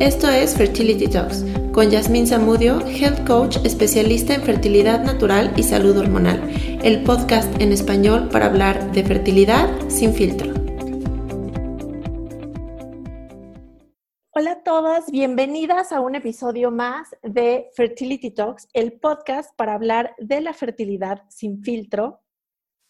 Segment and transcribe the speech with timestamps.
[0.00, 5.94] Esto es Fertility Talks con Yasmín Zamudio, Health Coach especialista en fertilidad natural y salud
[5.98, 6.40] hormonal,
[6.82, 10.54] el podcast en español para hablar de fertilidad sin filtro.
[14.30, 20.14] Hola a todas, bienvenidas a un episodio más de Fertility Talks, el podcast para hablar
[20.16, 22.22] de la fertilidad sin filtro.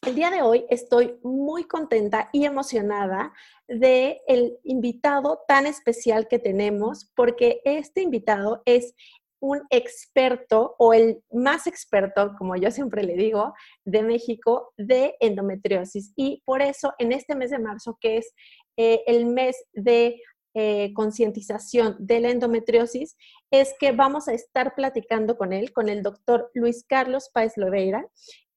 [0.07, 3.35] El día de hoy estoy muy contenta y emocionada
[3.69, 8.95] de el invitado tan especial que tenemos porque este invitado es
[9.41, 13.53] un experto o el más experto, como yo siempre le digo,
[13.85, 16.15] de México de endometriosis.
[16.17, 18.33] Y por eso en este mes de marzo, que es
[18.79, 20.19] eh, el mes de
[20.55, 23.17] eh, concientización de la endometriosis,
[23.51, 28.07] es que vamos a estar platicando con él, con el doctor Luis Carlos Páez Loveira.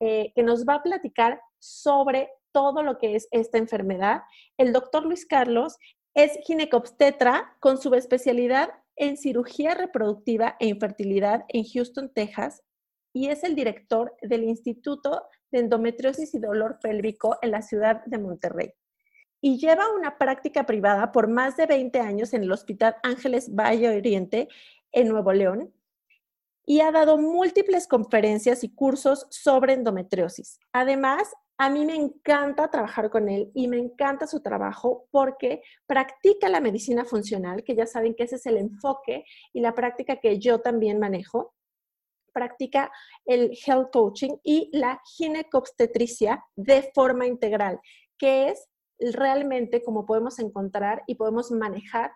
[0.05, 4.23] Eh, que nos va a platicar sobre todo lo que es esta enfermedad.
[4.57, 5.77] El doctor Luis Carlos
[6.13, 12.61] es ginecobstetra con subespecialidad en cirugía reproductiva e infertilidad en Houston, Texas,
[13.13, 18.17] y es el director del Instituto de Endometriosis y Dolor Pélvico en la ciudad de
[18.17, 18.73] Monterrey.
[19.45, 23.89] Y lleva una práctica privada por más de 20 años en el Hospital Ángeles Valle
[23.89, 24.47] Oriente
[24.93, 25.73] en Nuevo León
[26.65, 30.61] y ha dado múltiples conferencias y cursos sobre endometriosis.
[30.71, 36.47] Además, a mí me encanta trabajar con él y me encanta su trabajo porque practica
[36.47, 40.39] la medicina funcional, que ya saben que ese es el enfoque y la práctica que
[40.39, 41.53] yo también manejo.
[42.31, 42.93] Practica
[43.25, 47.81] el health coaching y la ginecobstetricia de forma integral,
[48.17, 48.69] que es
[49.11, 52.11] realmente como podemos encontrar y podemos manejar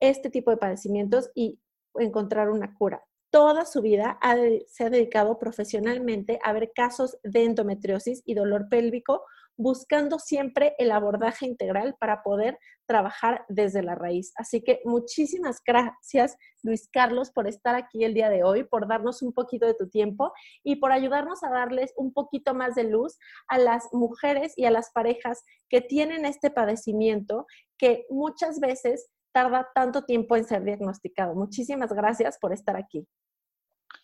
[0.00, 1.60] este tipo de padecimientos y
[1.94, 3.04] encontrar una cura.
[3.30, 4.18] Toda su vida
[4.66, 9.22] se ha dedicado profesionalmente a ver casos de endometriosis y dolor pélvico,
[9.56, 14.32] buscando siempre el abordaje integral para poder trabajar desde la raíz.
[14.36, 19.22] Así que muchísimas gracias, Luis Carlos, por estar aquí el día de hoy, por darnos
[19.22, 23.18] un poquito de tu tiempo y por ayudarnos a darles un poquito más de luz
[23.48, 27.46] a las mujeres y a las parejas que tienen este padecimiento
[27.78, 31.34] que muchas veces tarda tanto tiempo en ser diagnosticado.
[31.34, 33.06] Muchísimas gracias por estar aquí.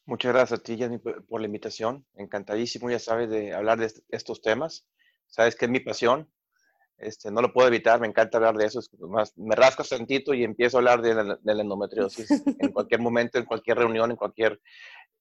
[0.07, 2.07] Muchas gracias a ti, Jenny, por la invitación.
[2.15, 4.87] Encantadísimo, ya sabes, de hablar de estos temas.
[5.29, 6.31] Sabes que es mi pasión.
[6.99, 8.81] Este, no lo puedo evitar, me encanta hablar de eso.
[9.09, 12.29] Más, me rasco tantito y empiezo a hablar de la, endometriosis
[12.59, 14.61] en cualquier momento, en cualquier reunión, en cualquier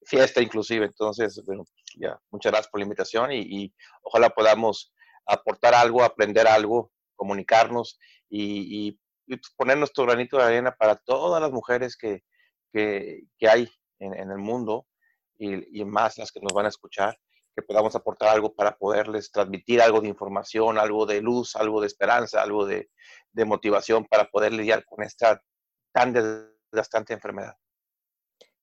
[0.02, 0.86] fiesta inclusive.
[0.86, 1.64] Entonces, bueno,
[1.96, 4.92] ya, muchas gracias por la invitación y, ojalá podamos
[5.26, 7.98] aportar algo, aprender algo, comunicarnos
[8.28, 12.24] y, y, pues, poner nuestro granito de arena para todas las mujeres que,
[12.72, 13.68] que hay
[14.00, 14.86] en, el mundo
[15.38, 17.16] y, más las que nos van a escuchar,
[17.58, 21.88] que podamos aportar algo para poderles transmitir algo de información, algo de luz, algo de
[21.88, 22.88] esperanza, algo de,
[23.32, 25.42] de motivación para poder lidiar con esta
[25.92, 27.54] tan desgastante enfermedad.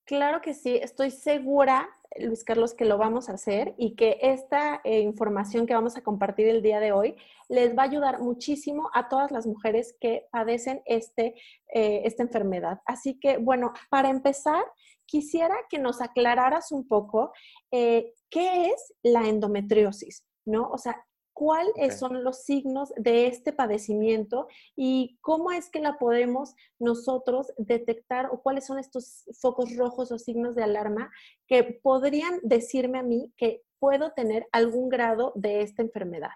[0.05, 4.79] Claro que sí, estoy segura, Luis Carlos, que lo vamos a hacer y que esta
[4.85, 7.17] eh, información que vamos a compartir el día de hoy
[7.49, 11.35] les va a ayudar muchísimo a todas las mujeres que padecen este,
[11.73, 12.79] eh, esta enfermedad.
[12.85, 14.63] Así que, bueno, para empezar,
[15.05, 17.31] quisiera que nos aclararas un poco
[17.71, 20.69] eh, qué es la endometriosis, ¿no?
[20.69, 21.05] O sea,
[21.35, 28.27] cuáles son los signos de este padecimiento y cómo es que la podemos nosotros detectar
[28.31, 31.11] o cuáles son estos focos rojos o signos de alarma
[31.45, 36.31] que podrían decirme a mí que puedo tener algún grado de esta enfermedad.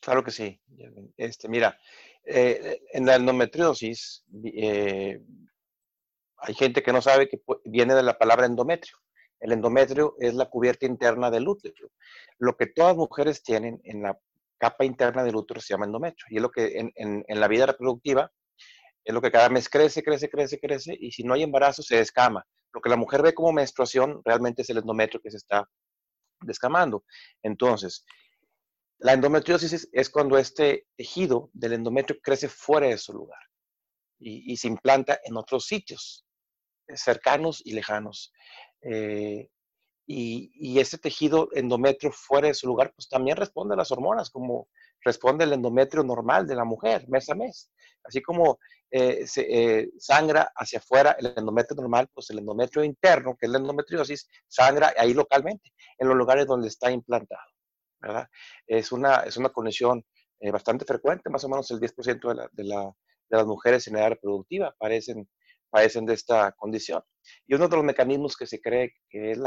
[0.00, 0.60] Claro que sí.
[1.16, 1.78] Este, mira,
[2.22, 5.22] eh, en la endometriosis eh,
[6.38, 8.96] hay gente que no sabe que viene de la palabra endometrio.
[9.40, 11.90] El endometrio es la cubierta interna del útero.
[12.38, 14.18] Lo que todas mujeres tienen en la
[14.58, 16.26] capa interna del útero se llama endometrio.
[16.30, 18.30] Y es lo que en, la vida reproductiva
[19.04, 20.96] es lo que cada mes crece, crece, crece, crece.
[20.98, 22.44] Y si no hay embarazo, se descama.
[22.72, 25.68] Lo que la mujer ve como menstruación realmente es el endometrio que se está
[26.40, 27.04] descamando.
[27.42, 28.04] Entonces,
[28.98, 33.38] la endometriosis es, cuando este tejido del endometrio crece fuera de su lugar
[34.18, 36.25] y, y se implanta en otros sitios
[36.94, 38.32] cercanos y lejanos.
[38.82, 39.48] Eh,
[40.08, 44.30] y, y, ese tejido endometrio fuera de su lugar, pues también responde a las hormonas,
[44.30, 44.68] como
[45.04, 47.72] responde el endometrio normal de la mujer mes a mes.
[48.04, 48.60] Así como
[48.90, 53.52] eh, se eh, sangra hacia afuera el endometrio normal, pues el endometrio interno, que es
[53.52, 57.50] la endometriosis, sangra ahí localmente, en los lugares donde está implantado.
[58.00, 58.28] ¿verdad?
[58.66, 60.04] Es, una, es una condición
[60.52, 62.92] bastante frecuente, más o menos el 10% de, de,
[63.30, 65.28] de las mujeres en edad reproductiva aparecen
[65.76, 67.02] padecen de esta condición.
[67.46, 69.38] Y uno de los mecanismos que se cree que es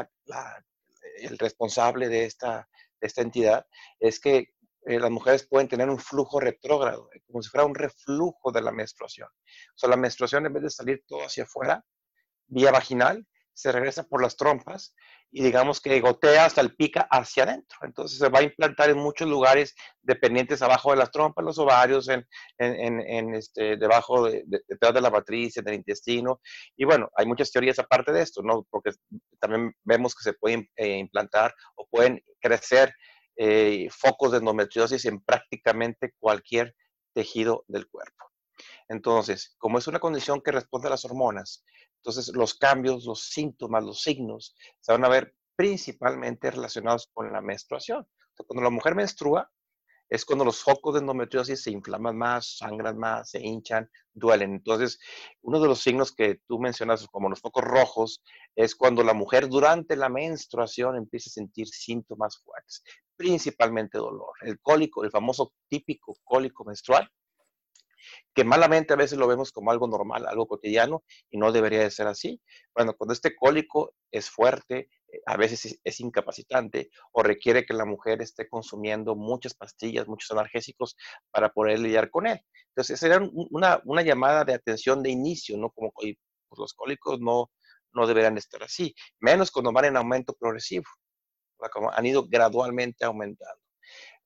[1.22, 2.70] el responsable de esta,
[3.02, 3.66] esta entidad
[4.00, 4.50] es que
[4.86, 8.62] eh, las mujeres pueden tener un flujo retrógrado, eh, como si fuera un reflujo de
[8.62, 9.28] la menstruación.
[9.28, 11.84] O sea, la menstruación en vez de salir todo hacia afuera,
[12.46, 14.94] vía vaginal, se regresa por las trompas
[15.32, 17.78] y digamos que gotea hasta el pica hacia adentro.
[17.84, 22.08] Entonces se va a implantar en muchos lugares dependientes abajo de las trompas, los ovarios,
[22.10, 22.26] en,
[22.58, 26.42] en, este, debajo, de, detrás de la matriz, en el intestino.
[26.76, 28.66] Y bueno, hay muchas teorías aparte de esto, ¿no?
[28.70, 28.92] Porque
[29.40, 32.94] también vemos que se pueden eh, implantar o pueden crecer
[33.36, 36.76] eh, focos de endometriosis en prácticamente cualquier
[37.14, 38.26] tejido del cuerpo.
[38.88, 41.64] Entonces, como es una condición que responde a las hormonas,
[42.00, 47.42] entonces, los cambios, los síntomas, los signos se van a ver principalmente relacionados con la
[47.42, 48.08] menstruación.
[48.48, 49.52] cuando la mujer menstrua,
[50.10, 54.54] es cuando los focos de endometriosis se inflaman más, sangran más, se hinchan, duelen.
[54.54, 55.00] Entonces,
[55.42, 58.24] uno de los signos que tú mencionas como los focos rojos
[58.56, 62.84] es cuando la mujer durante la menstruación empieza a sentir síntomas fuertes,
[63.16, 64.32] principalmente dolor.
[64.42, 67.08] El cólico, el famoso típico cólico menstrual,
[68.34, 71.92] que malamente a veces lo vemos como algo normal, algo cotidiano, y no debería de
[71.92, 72.42] ser así.
[72.74, 77.86] Bueno, cuando este cólico es fuerte, eh, a veces es, incapacitante o requiere que la
[77.86, 80.96] mujer esté consumiendo muchas pastillas, muchos analgésicos
[81.32, 82.40] para poder lidiar con él.
[82.70, 83.20] Entonces, sería
[83.50, 85.70] una, una llamada de atención de inicio, ¿no?
[85.72, 86.16] Como pues,
[86.58, 87.52] los cólicos no,
[87.94, 90.86] no deberían estar así, menos cuando van en aumento progresivo,
[91.92, 93.62] han ido gradualmente aumentando.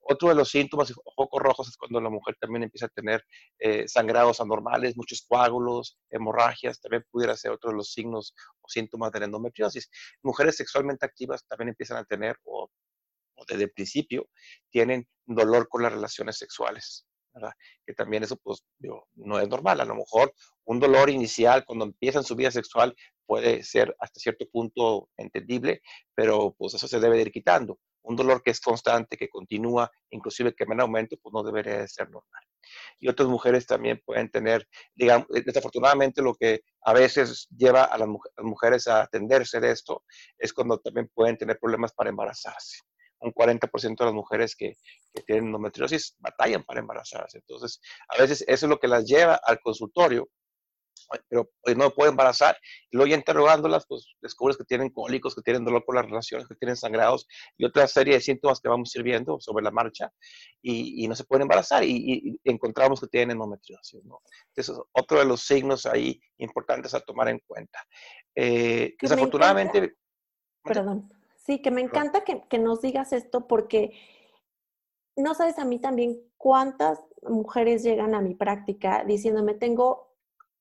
[0.05, 3.23] Otro de los síntomas focos rojos es cuando la mujer también empieza a tener
[3.59, 9.11] eh, sangrados anormales, muchos coágulos, hemorragias, también pudiera ser otro de los signos o síntomas
[9.13, 9.89] de la endometriosis.
[10.21, 12.69] Mujeres sexualmente activas también empiezan a tener, o,
[13.47, 14.27] desde el principio,
[14.69, 17.05] tienen dolor con las relaciones sexuales.
[17.85, 18.63] Que también eso pues
[19.15, 19.81] no es normal.
[19.81, 20.33] A lo mejor
[20.65, 22.95] un dolor inicial cuando empiezan su vida sexual
[23.25, 25.81] puede ser hasta cierto punto entendible,
[26.13, 30.53] pero pues eso se debe ir quitando un dolor que es constante, que continúa, inclusive
[30.53, 32.43] que en aumento, pues no debería de ser normal.
[32.99, 37.97] Y otras mujeres también pueden tener, digamos, eh, desafortunadamente lo que a veces lleva a
[37.97, 38.07] las
[38.41, 40.03] mujeres a atenderse de esto
[40.37, 42.79] es cuando también pueden tener problemas para embarazarse.
[43.19, 44.75] Un 40% de las mujeres que,
[45.13, 47.37] que tienen endometriosis batallan para embarazarse.
[47.37, 47.79] Entonces,
[48.09, 50.29] a veces eso es lo que las lleva al consultorio
[51.29, 52.57] pero pues, no puede embarazar.
[52.91, 56.47] Y luego ya interrogándolas, pues descubres que tienen cólicos, que tienen dolor por las relaciones,
[56.47, 59.71] que tienen sangrados y otra serie de síntomas que vamos a ir viendo sobre la
[59.71, 60.11] marcha
[60.61, 64.03] y, no se pueden embarazar y, encontramos que tienen endometriosis.
[64.05, 64.21] ¿no?
[64.55, 67.79] Entonces, otro de los signos ahí importantes a tomar en cuenta.
[68.35, 69.95] Eh, desafortunadamente...
[70.63, 71.11] perdón.
[71.45, 73.91] Sí, que me encanta que, que nos digas esto porque
[75.17, 80.12] no sabes a mí también cuántas mujeres llegan a mi práctica diciéndome, tengo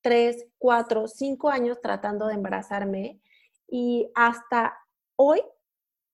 [0.02, 3.20] tres, cuatro, cinco años tratando de embarazarme
[3.68, 4.76] y hasta
[5.16, 5.40] hoy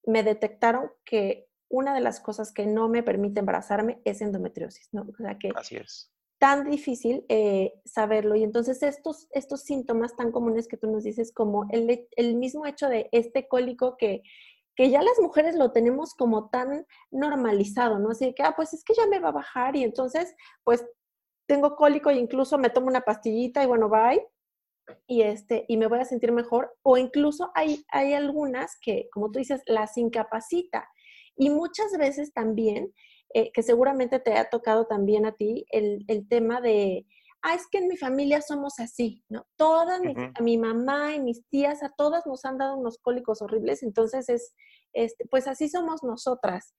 [0.04, 5.02] me detectaron que una de las cosas que no me permite embarazarme es endometriosis, ¿no?
[5.02, 6.10] O sea que Así es.
[6.38, 8.36] tan difícil eh, saberlo.
[8.36, 12.64] Y entonces estos, estos síntomas tan comunes que tú nos dices, como el, el mismo
[12.64, 14.22] hecho de este cólico que,
[14.76, 18.10] que ya las mujeres lo tenemos como tan normalizado, ¿no?
[18.10, 20.34] Así que, ah, pues es que ya me va a bajar y entonces,
[20.64, 20.86] pues
[21.48, 24.24] tengo cólico e incluso me tomo una pastillita y bueno, bye.
[25.06, 26.76] Y, este, y me voy a sentir mejor.
[26.82, 30.88] O incluso hay, hay algunas que, como tú dices, las incapacita.
[31.36, 32.92] Y muchas veces también,
[33.34, 37.06] eh, que seguramente te ha tocado también a ti, el, tema de,
[37.42, 39.46] ah, es que en mi familia somos así, ¿no?
[39.56, 40.00] Todas,
[40.34, 44.28] a mi mamá y mis tías, a todas nos han dado unos cólicos horribles, entonces
[44.28, 44.54] es,
[44.92, 46.74] este, pues así somos nosotras.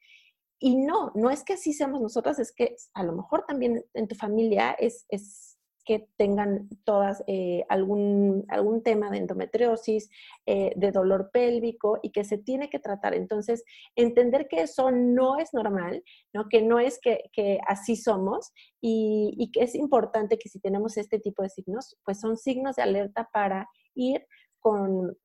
[0.59, 4.07] Y no, no es que así seamos nosotras, es que a lo mejor también en
[4.07, 5.05] tu familia es,
[5.85, 10.11] que tengan todas eh, algún, algún tema de endometriosis,
[10.45, 13.15] eh, de dolor pélvico y que se tiene que tratar.
[13.15, 13.63] Entonces,
[13.95, 16.47] entender que eso no es normal, ¿no?
[16.47, 21.41] que no es que, así somos y, que es importante que si tenemos este tipo
[21.41, 24.27] de signos, pues son signos de alerta para ir
[24.59, 25.17] con,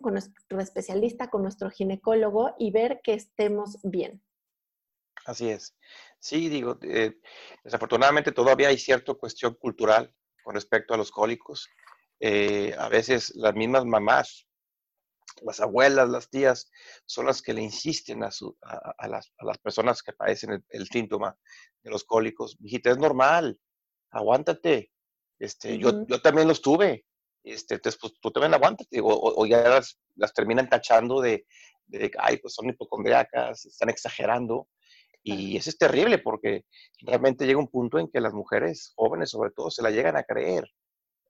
[0.00, 4.22] con nuestro especialista, con nuestro ginecólogo y ver que estemos bien.
[5.24, 5.76] Así es.
[6.18, 7.18] Sí, digo, eh,
[7.64, 11.68] desafortunadamente todavía hay cierta cuestión cultural con respecto a los cólicos.
[12.20, 14.46] Eh, a veces las mismas mamás,
[15.42, 16.70] las abuelas, las tías,
[17.06, 18.30] son las que le insisten a,
[19.08, 21.36] las, personas que padecen el, síntoma
[21.82, 22.56] de los cólicos.
[22.60, 23.58] Hijita, es normal,
[24.10, 24.92] aguántate.
[25.38, 27.04] Este, yo, yo también los tuve.
[27.44, 29.00] Este, entonces, pues tú también aguántate.
[29.02, 31.46] O, ya las, las, terminan tachando de,
[31.86, 34.68] de, ay, pues son hipocondriacas, están exagerando.
[35.22, 36.64] Y eso es terrible porque
[37.00, 40.24] realmente llega un punto en que las mujeres jóvenes, sobre todo, se la llegan a
[40.24, 40.68] creer.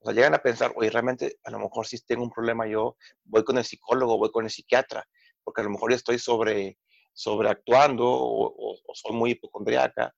[0.01, 2.97] O sea, llegan a pensar, oye, realmente a lo mejor si tengo un problema yo,
[3.23, 5.07] voy con el psicólogo, voy con el psiquiatra,
[5.43, 6.77] porque a lo mejor yo estoy sobre,
[7.13, 10.13] sobreactuando o, soy muy hipocondriaca.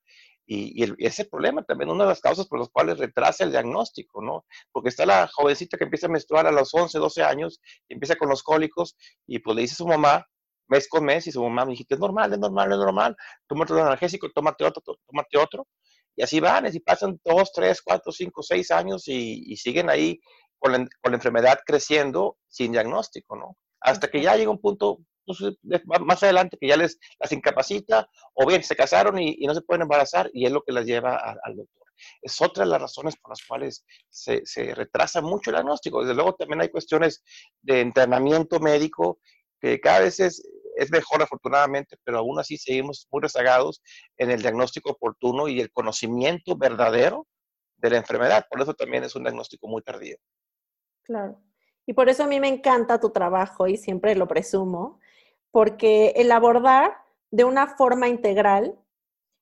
[0.48, 4.46] Y, ese problema también, una de las causas por las cuales retrasa el diagnóstico, ¿no?
[4.72, 8.16] Porque está la jovencita que empieza a menstruar a los 11, 12 años, y empieza
[8.16, 10.26] con los cólicos, y pues le dice a su mamá,
[10.68, 13.72] mes con mes, y su mamá me dice, es normal, es normal, es normal, tómate
[13.72, 15.66] un analgésico, tómate otro, tómate otro,
[16.16, 20.20] y así van, y pasan 2, 3, 4, 5, 6 años y, siguen ahí
[20.58, 23.56] con la, con la, enfermedad creciendo sin diagnóstico, ¿no?
[23.80, 25.00] Hasta que ya llega un punto
[25.84, 29.82] más adelante que ya les las incapacita, o bien se casaron y, no se pueden
[29.82, 31.86] embarazar y es lo que las lleva al doctor.
[32.20, 36.00] Es otra de las razones por las cuales se, se, retrasa mucho el diagnóstico.
[36.00, 37.22] Desde luego también hay cuestiones
[37.62, 39.18] de entrenamiento médico
[39.60, 40.46] que cada vez es,
[40.76, 43.82] es mejor afortunadamente, pero aún así seguimos muy rezagados
[44.16, 47.26] en el diagnóstico oportuno y el conocimiento verdadero
[47.76, 48.46] de la enfermedad.
[48.48, 50.16] Por eso también es un diagnóstico muy tardío.
[51.02, 51.40] Claro.
[51.86, 55.00] Y por eso a mí me encanta tu trabajo y siempre lo presumo,
[55.50, 56.96] porque el abordar
[57.30, 58.78] de una forma integral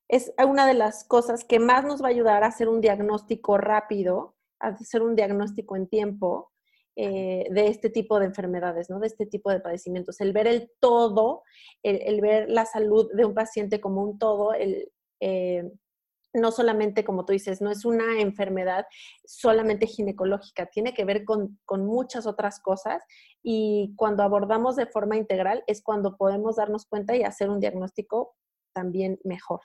[0.07, 3.57] es una de las cosas que más nos va a ayudar a hacer un diagnóstico
[3.57, 6.51] rápido, a hacer un diagnóstico en tiempo
[6.95, 8.99] eh, de este tipo de enfermedades, ¿no?
[8.99, 10.21] de este tipo de padecimientos.
[10.21, 11.43] El ver el todo,
[11.83, 15.63] el, ver la salud de un paciente como un todo, el, eh,
[16.35, 18.85] no solamente, como tú dices, no es una enfermedad
[19.25, 23.03] solamente ginecológica, tiene que ver con, muchas otras cosas
[23.41, 28.35] y cuando abordamos de forma integral es cuando podemos darnos cuenta y hacer un diagnóstico
[28.73, 29.61] también mejor.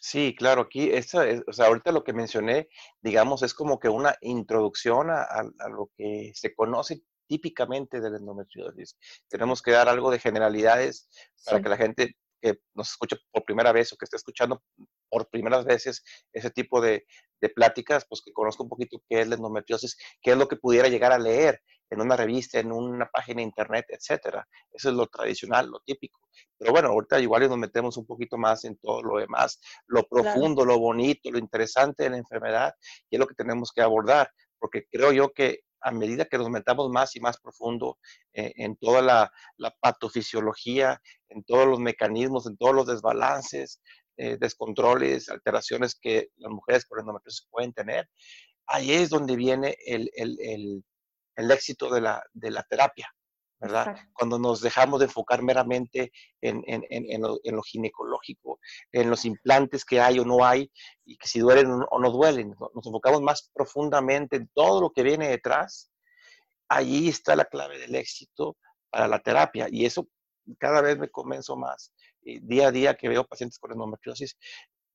[0.00, 2.68] Sí, claro, aquí, esta o sea, ahorita lo que mencioné,
[3.00, 8.16] digamos, es como que una introducción a, a lo que se conoce típicamente de la
[8.16, 8.96] endometriosis.
[9.28, 11.08] Tenemos que dar algo de generalidades
[11.44, 14.62] para que la gente que nos escuche por primera vez o que esté escuchando
[15.08, 17.06] por primeras veces ese tipo de,
[17.40, 20.56] de, pláticas, pues que conozca un poquito qué es la endometriosis, qué es lo que
[20.56, 21.60] pudiera llegar a leer
[21.90, 24.46] en una revista, en una página de internet, etcétera.
[24.72, 26.20] Eso es lo tradicional, lo típico.
[26.58, 30.64] Pero bueno, ahorita igual nos metemos un poquito más en todo lo demás, lo profundo,
[30.64, 32.74] lo bonito, lo interesante de la enfermedad,
[33.08, 36.50] y es lo que tenemos que abordar, porque creo yo que a medida que nos
[36.50, 37.98] metamos más y más profundo
[38.32, 39.32] eh, en toda la,
[39.80, 43.80] patofisiología, en todos los mecanismos, en todos los desbalances,
[44.18, 48.08] eh, descontroles, alteraciones que las mujeres por endometriosis pueden tener,
[48.66, 50.10] ahí es donde viene el,
[51.36, 53.08] éxito de la, de la terapia.
[53.60, 53.96] ¿verdad?
[54.12, 56.62] Cuando nos dejamos de enfocar meramente en,
[57.20, 58.60] lo, ginecológico,
[58.92, 60.70] en los implantes que hay o no hay,
[61.04, 65.02] y que si duelen o no duelen, nos enfocamos más profundamente en todo lo que
[65.02, 65.90] viene detrás,
[66.68, 68.56] allí está la clave del éxito
[68.90, 69.68] para la terapia.
[69.70, 70.08] Y eso
[70.58, 71.92] cada vez me convenzo más.
[72.42, 74.36] Día a día que veo pacientes con endometriosis,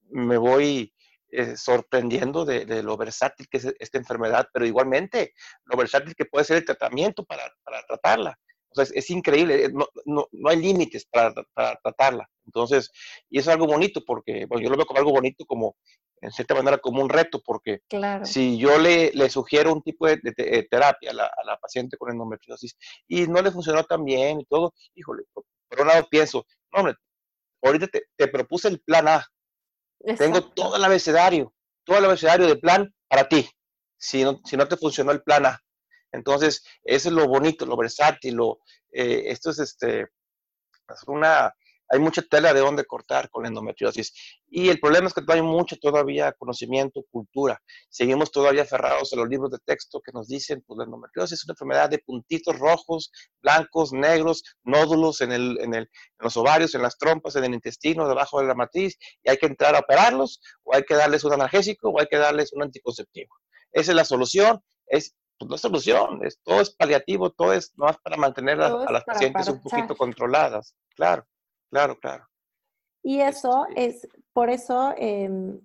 [0.09, 0.93] me voy
[1.29, 5.33] eh, sorprendiendo de, lo versátil que es esta enfermedad, pero igualmente
[5.65, 8.37] lo versátil que puede ser el tratamiento para, para tratarla.
[8.69, 12.29] O sea, es, increíble, no, no, no hay límites para, para, tratarla.
[12.45, 12.91] Entonces,
[13.29, 15.75] y es algo bonito porque, bueno, yo lo veo como algo bonito, como
[16.21, 17.81] en cierta manera como un reto, porque
[18.23, 20.17] si yo le, le, sugiero un tipo de,
[20.69, 24.45] terapia a la, a la, paciente con endometriosis y no le funcionó tan bien y
[24.45, 26.95] todo, híjole, por un lado pienso, no, hombre,
[27.67, 29.25] ahorita te, te propuse el plan A,
[30.17, 31.53] tengo todo el abecedario,
[31.83, 33.49] todo el abecedario de plan para ti,
[33.97, 35.59] si no, si no te funcionó el plan A.
[36.11, 38.59] Entonces, eso es lo bonito, lo versátil, lo,
[38.91, 40.07] eh, esto es este,
[41.07, 41.53] una,
[41.93, 44.13] hay mucha tela de dónde cortar con la endometriosis.
[44.49, 47.61] Y el problema es que no hay mucho todavía conocimiento, cultura.
[47.87, 51.45] Seguimos todavía aferrados a los libros de texto que nos dicen, pues la endometriosis es
[51.45, 53.11] una enfermedad de puntitos rojos,
[53.43, 57.53] blancos, negros, nódulos en, el, en, el, en los ovarios, en las trompas, en el
[57.53, 61.23] intestino, debajo de la matriz, y hay que entrar a operarlos, o hay que darles
[61.23, 63.35] un analgésico, o hay que darles un anticonceptivo.
[63.71, 64.59] Esa es la solución.
[64.87, 68.61] Es pues no es solución, es, todo es paliativo, todo es no es para mantener
[68.61, 70.75] a, las pacientes un poquito controladas.
[70.95, 71.25] Claro,
[71.73, 72.27] claro, claro.
[73.03, 75.59] Y eso es, por eso, em,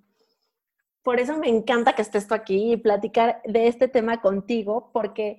[1.02, 5.38] por eso me encanta que estés tú aquí y platicar de este tema contigo, porque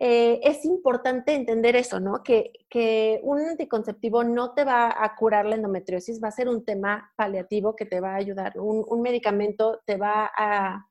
[0.00, 2.22] eh, es importante entender eso, ¿no?
[2.22, 6.64] Que, que, un anticonceptivo no te va a curar la endometriosis, va a ser un
[6.64, 8.58] tema paliativo que te va a ayudar.
[8.58, 10.88] Un, un medicamento te va a,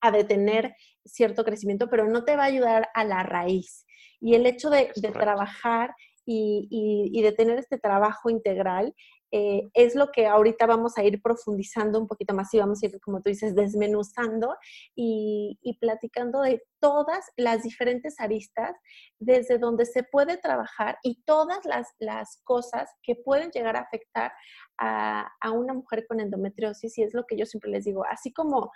[0.00, 3.86] a detener cierto crecimiento, pero no te va a ayudar a la raíz.
[4.20, 5.94] Y el hecho de, trabajar
[6.32, 8.94] y, de tener este trabajo integral
[9.32, 12.86] eh, es lo que ahorita vamos a ir profundizando un poquito más y vamos a
[12.86, 14.56] ir, como tú dices, desmenuzando
[14.94, 18.76] y, platicando de todas las diferentes aristas
[19.18, 24.32] desde donde se puede trabajar y todas las, cosas que pueden llegar a afectar
[24.78, 26.96] a una mujer con endometriosis.
[26.98, 28.70] Y es lo que yo siempre les digo, así como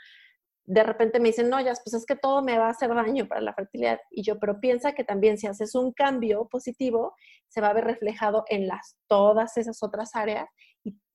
[0.66, 3.28] de repente me dicen, no, ya, pues es que todo me va a hacer daño
[3.28, 4.00] para la fertilidad.
[4.10, 7.14] Y yo, pero piensa que también si haces un cambio positivo,
[7.48, 10.48] se va a ver reflejado en las, todas esas otras áreas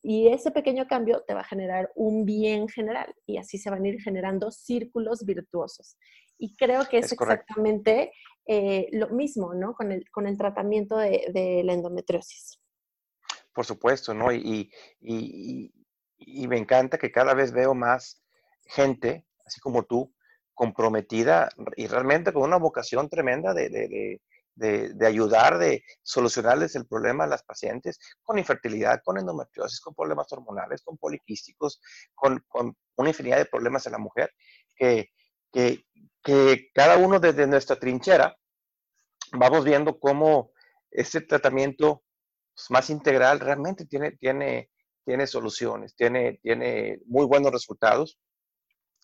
[0.01, 3.83] y, ese pequeño cambio te va a generar un bien general y así se van
[3.83, 5.97] a ir generando círculos virtuosos.
[6.37, 8.13] Y creo que es, exactamente
[8.45, 9.73] eh, lo mismo, ¿no?
[9.73, 12.61] Con el, con el tratamiento de, la endometriosis.
[13.53, 14.31] Por supuesto, ¿no?
[14.31, 15.73] Y, y,
[16.17, 18.23] y me encanta que cada vez veo más
[18.67, 20.13] gente así como tú,
[20.53, 24.21] comprometida y realmente con una vocación tremenda de, de,
[24.55, 29.95] de, de, ayudar, de solucionarles el problema a las pacientes con infertilidad, con endometriosis, con
[29.95, 31.81] problemas hormonales, con poliquísticos,
[32.13, 34.33] con, con una infinidad de problemas en la mujer,
[34.75, 35.09] que,
[35.51, 35.85] que,
[36.21, 38.35] que cada uno desde nuestra trinchera
[39.31, 40.51] vamos viendo cómo
[40.91, 42.03] este tratamiento
[42.69, 44.69] más integral realmente tiene, tiene,
[45.05, 48.19] tiene soluciones, tiene, tiene muy buenos resultados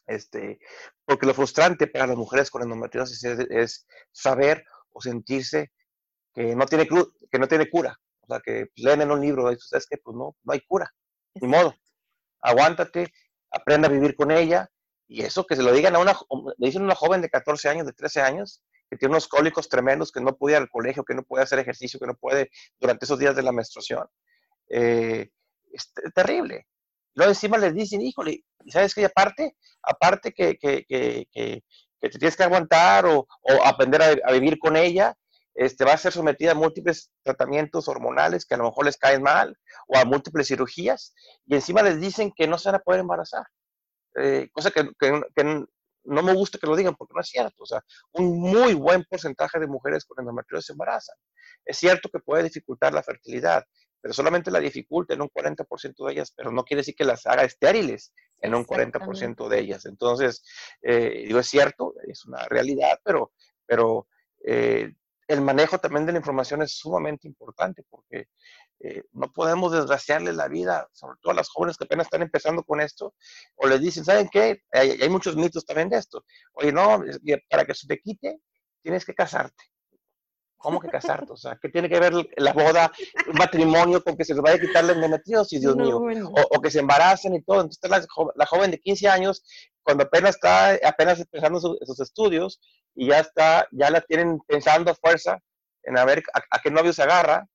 [0.08, 0.60] este,
[1.06, 5.72] porque lo frustrante para las mujeres con endometriosis es, saber o sentirse
[6.34, 7.98] que no tiene que no tiene cura.
[8.22, 10.62] O sea, que pues, leen en un libro, y ¿sabes que Pues no, no hay
[10.62, 10.92] cura,
[11.36, 11.76] ni modo.
[12.42, 13.12] Aguántate,
[13.52, 14.70] aprenda a vivir con ella,
[15.08, 16.14] y eso que se lo digan a una,
[16.58, 19.70] le dicen a una joven de 14 años, de 13 años, que tiene unos cólicos
[19.70, 22.50] tremendos, que no puede ir al colegio, que no puede hacer ejercicio, que no puede
[22.80, 24.08] durante esos días de la menstruación.
[24.70, 25.30] Eh,
[25.72, 26.68] es terrible.
[27.16, 29.06] Luego encima les dicen, híjole, ¿y sabes qué?
[29.06, 31.64] Aparte, aparte que, que, que,
[32.00, 35.16] te tienes que aguantar o, o aprender a, vivir con ella,
[35.56, 39.24] este, va a ser sometida a múltiples tratamientos hormonales que a lo mejor les caen
[39.24, 39.58] mal
[39.88, 41.14] o a múltiples cirugías
[41.46, 43.46] y encima les dicen que no se van a poder embarazar.
[44.16, 44.84] Eh, cosa que,
[46.08, 47.64] no me gusta que lo digan porque no es cierto.
[47.64, 47.82] O sea,
[48.12, 51.16] un muy buen porcentaje de mujeres con endometriosis se embarazan.
[51.66, 53.64] Es cierto que puede dificultar la fertilidad,
[54.06, 57.26] pero solamente la dificulta en un 40% de ellas, pero no quiere decir que las
[57.26, 59.88] haga estériles en un 40% de ellas.
[59.88, 60.44] Entonces,
[60.84, 63.32] eh, digo, es cierto, es una realidad, pero,
[63.66, 64.08] pero
[64.46, 64.94] eh,
[65.28, 68.28] el manejo también de la información es sumamente importante porque
[68.80, 72.62] eh, no podemos desgraciarle la vida, sobre todo a las jóvenes que apenas están empezando
[72.64, 73.16] con esto,
[73.56, 74.62] o les dicen, ¿saben qué?
[74.72, 76.24] Hay, hay muchos mitos también de esto.
[76.54, 77.04] Oye, no,
[77.50, 78.40] para que se te quite,
[78.84, 79.64] tienes que casarte.
[80.66, 81.32] ¿Cómo que casarte?
[81.32, 82.92] O sea, ¿qué tiene que ver la boda,
[83.28, 85.98] el matrimonio con que se les vaya a quitar la endometriosis, Dios mío?
[85.98, 87.62] O, que se embaracen y todo.
[87.62, 89.44] Entonces, la, la, joven de 15 años,
[89.84, 92.60] cuando apenas está, apenas empezando sus estudios
[92.96, 95.38] y ya está, ya la tienen pensando a fuerza
[95.84, 97.48] en a ver a, qué novio se agarra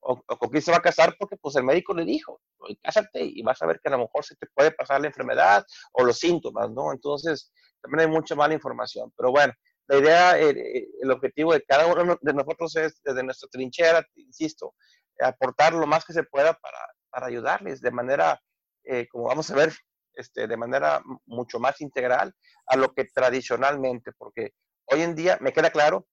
[0.00, 2.42] o, con quién se va a casar porque pues el médico le dijo,
[2.82, 5.64] cásate y vas a ver que a lo mejor se te puede pasar la enfermedad
[5.92, 6.92] o los síntomas, ¿no?
[6.92, 7.50] Entonces,
[7.80, 9.10] también hay mucha mala información.
[9.16, 9.54] Pero bueno,
[9.88, 14.74] la idea, eh, el, objetivo de cada uno de nosotros es, desde nuestra trinchera, insisto,
[15.18, 16.78] aportar lo más que se pueda para,
[17.10, 18.40] para ayudarles de manera,
[18.84, 19.72] eh, como vamos a ver,
[20.12, 22.34] este, de manera mucho más integral
[22.66, 24.52] a lo que tradicionalmente, porque
[24.84, 26.06] hoy en día me queda claro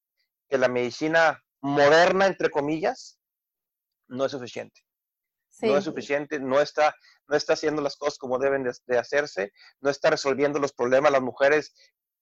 [0.47, 3.19] que la medicina moderna, entre comillas,
[4.07, 4.81] no es suficiente.
[5.61, 6.93] No es suficiente, no está,
[7.27, 11.13] no está haciendo las cosas como deben de, de, hacerse, no está resolviendo los problemas.
[11.13, 11.73] Las mujeres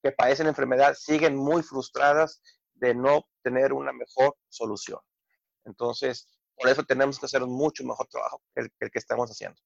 [0.04, 2.42] que padecen la enfermedad siguen muy frustradas
[2.74, 5.00] de no tener una mejor solución.
[5.64, 9.58] Entonces, por eso tenemos que hacer un mucho mejor trabajo que el, que estamos haciendo.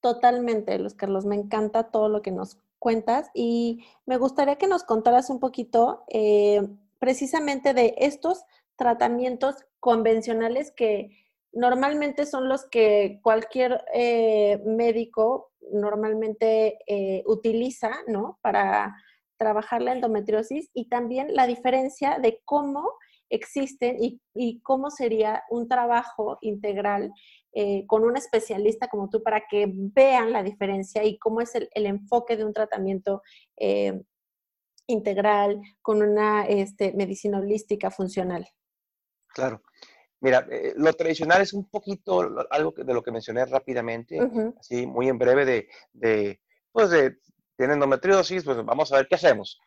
[0.00, 4.84] Totalmente, Luis Carlos, me encanta todo lo que nos cuentas y me gustaría que nos
[4.84, 6.62] contaras un poquito eh,
[7.00, 8.44] precisamente de estos
[8.76, 11.10] tratamientos convencionales que
[11.52, 18.38] normalmente son los que cualquier eh, médico normalmente eh, utiliza, ¿no?
[18.40, 18.94] Para
[19.38, 22.92] trabajar la endometriosis y también la diferencia de cómo
[23.30, 27.12] existen y, cómo sería un trabajo integral
[27.52, 31.68] eh, con un especialista como tú para que vean la diferencia y cómo es el,
[31.74, 33.22] enfoque de un tratamiento
[33.56, 34.00] eh,
[34.86, 38.48] integral con una este, medicina holística funcional.
[39.28, 39.62] Claro.
[40.20, 42.20] Mira, eh, lo tradicional es un poquito
[42.50, 44.18] algo de lo que mencioné rápidamente,
[44.58, 46.40] así muy en breve, de, de,
[46.72, 47.18] pues de
[47.58, 49.60] tiene endometriosis, pues vamos a ver qué hacemos.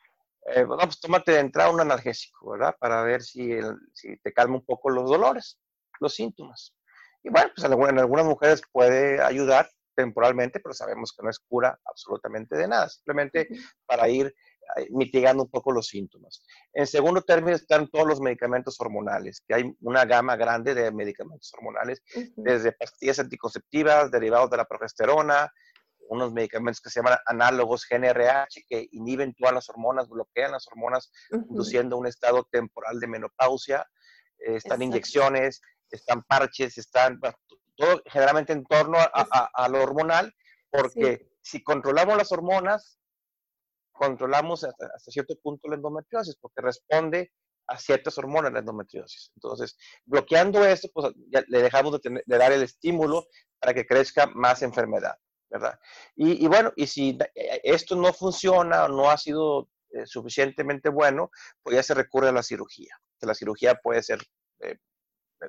[0.47, 2.75] Eh, vamos, pues tómate de entrada un analgésico, ¿verdad?
[2.79, 3.51] Para ver si,
[3.93, 5.59] si te calma un poco los dolores,
[5.99, 6.73] los síntomas.
[7.21, 11.77] Y bueno, pues en algunas mujeres puede ayudar temporalmente, pero sabemos que no es cura
[11.85, 13.49] absolutamente de nada, simplemente
[13.85, 14.33] para ir
[14.77, 16.43] eh, mitigando un poco los síntomas.
[16.73, 21.53] En segundo término están todos los medicamentos hormonales, que hay una gama grande de medicamentos
[21.55, 22.01] hormonales,
[22.35, 25.51] desde pastillas anticonceptivas, derivados de la progesterona,
[26.11, 31.09] unos medicamentos que se llaman análogos GNRH que inhiben todas las hormonas, bloquean las hormonas,
[31.31, 33.87] induciendo un estado temporal de menopausia.
[34.39, 37.17] Eh, están inyecciones, están parches, están
[37.77, 40.33] todo generalmente en torno a, lo hormonal,
[40.69, 42.99] porque si controlamos las hormonas,
[43.93, 47.31] controlamos hasta, cierto punto la endometriosis, porque responde
[47.67, 49.31] a ciertas hormonas la endometriosis.
[49.35, 53.27] Entonces, bloqueando esto, pues ya le dejamos de, dar el estímulo
[53.59, 55.15] para que crezca más enfermedad,
[56.15, 61.29] Y, bueno, y si eh, esto no funciona no ha sido eh, suficientemente bueno,
[61.61, 62.95] pues ya se recurre a la cirugía.
[63.21, 64.19] la cirugía puede ser
[64.61, 64.77] eh,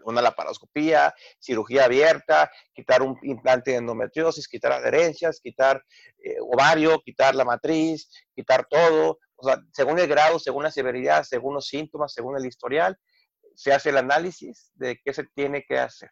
[0.04, 5.84] una laparoscopía, cirugía abierta, quitar un implante de endometriosis, quitar adherencias, quitar
[6.40, 9.18] ovario, quitar la matriz, quitar todo.
[9.36, 12.98] O sea, según el grado, según la severidad, según los síntomas, según el historial,
[13.54, 16.08] se hace el análisis de qué se tiene que hacer.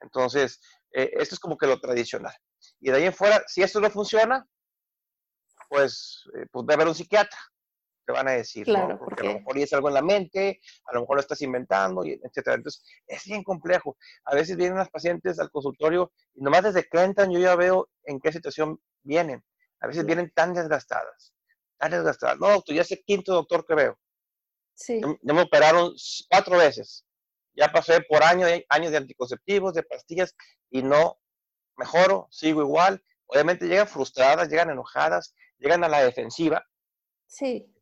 [0.00, 2.34] Entonces, esto es como que lo tradicional.
[2.82, 4.46] Y de ahí en fuera, si esto no funciona,
[5.70, 7.38] pues, eh, pues debe haber un psiquiatra
[8.04, 8.98] te van a decir, ¿no?
[8.98, 12.02] Porque, a lo mejor es algo en la mente, a lo mejor lo estás inventando,
[12.04, 12.56] etcétera.
[12.56, 13.96] Entonces, es bien complejo.
[14.24, 17.88] A veces vienen las pacientes al consultorio y nomás desde que entran yo ya veo
[18.04, 19.44] en qué situación vienen.
[19.80, 21.32] A veces vienen tan desgastadas,
[21.78, 22.38] tan desgastadas.
[22.38, 23.98] No, doctor, ya es el quinto doctor que veo.
[24.74, 25.00] Sí.
[25.00, 25.92] Ya, me operaron
[26.28, 27.04] cuatro veces.
[27.54, 30.34] Ya pasé por años, años de anticonceptivos, de pastillas
[30.70, 31.20] y no
[31.76, 33.02] mejoro, sigo igual.
[33.26, 36.64] Obviamente llegan frustradas, llegan enojadas, llegan a la defensiva.
[37.26, 37.72] Sí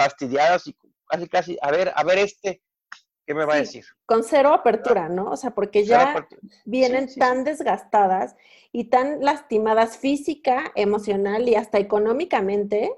[0.00, 0.74] fastidiadas y
[1.06, 2.62] casi, casi, a ver, a ver este,
[3.26, 3.84] ¿qué me va a decir?
[4.06, 5.30] Con cero apertura, ¿no?
[5.30, 6.26] O sea, porque ya
[6.64, 8.34] vienen tan desgastadas
[8.72, 12.90] y tan lastimadas física, emocional y hasta económicamente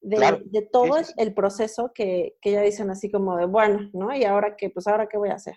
[0.00, 4.14] de, todo el proceso que, que, ya dicen así como de, bueno, ¿no?
[4.14, 5.56] Y ahora qué, pues ahora qué voy a hacer.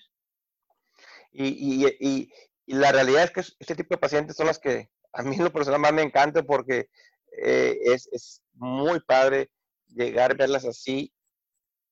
[1.32, 2.32] Y, y, y,
[2.68, 5.80] la realidad es que este tipo de pacientes son las que a mí lo personal
[5.80, 6.90] más me encanta porque
[7.38, 9.50] eh, es, es, muy padre
[9.88, 11.12] llegar, verlas así,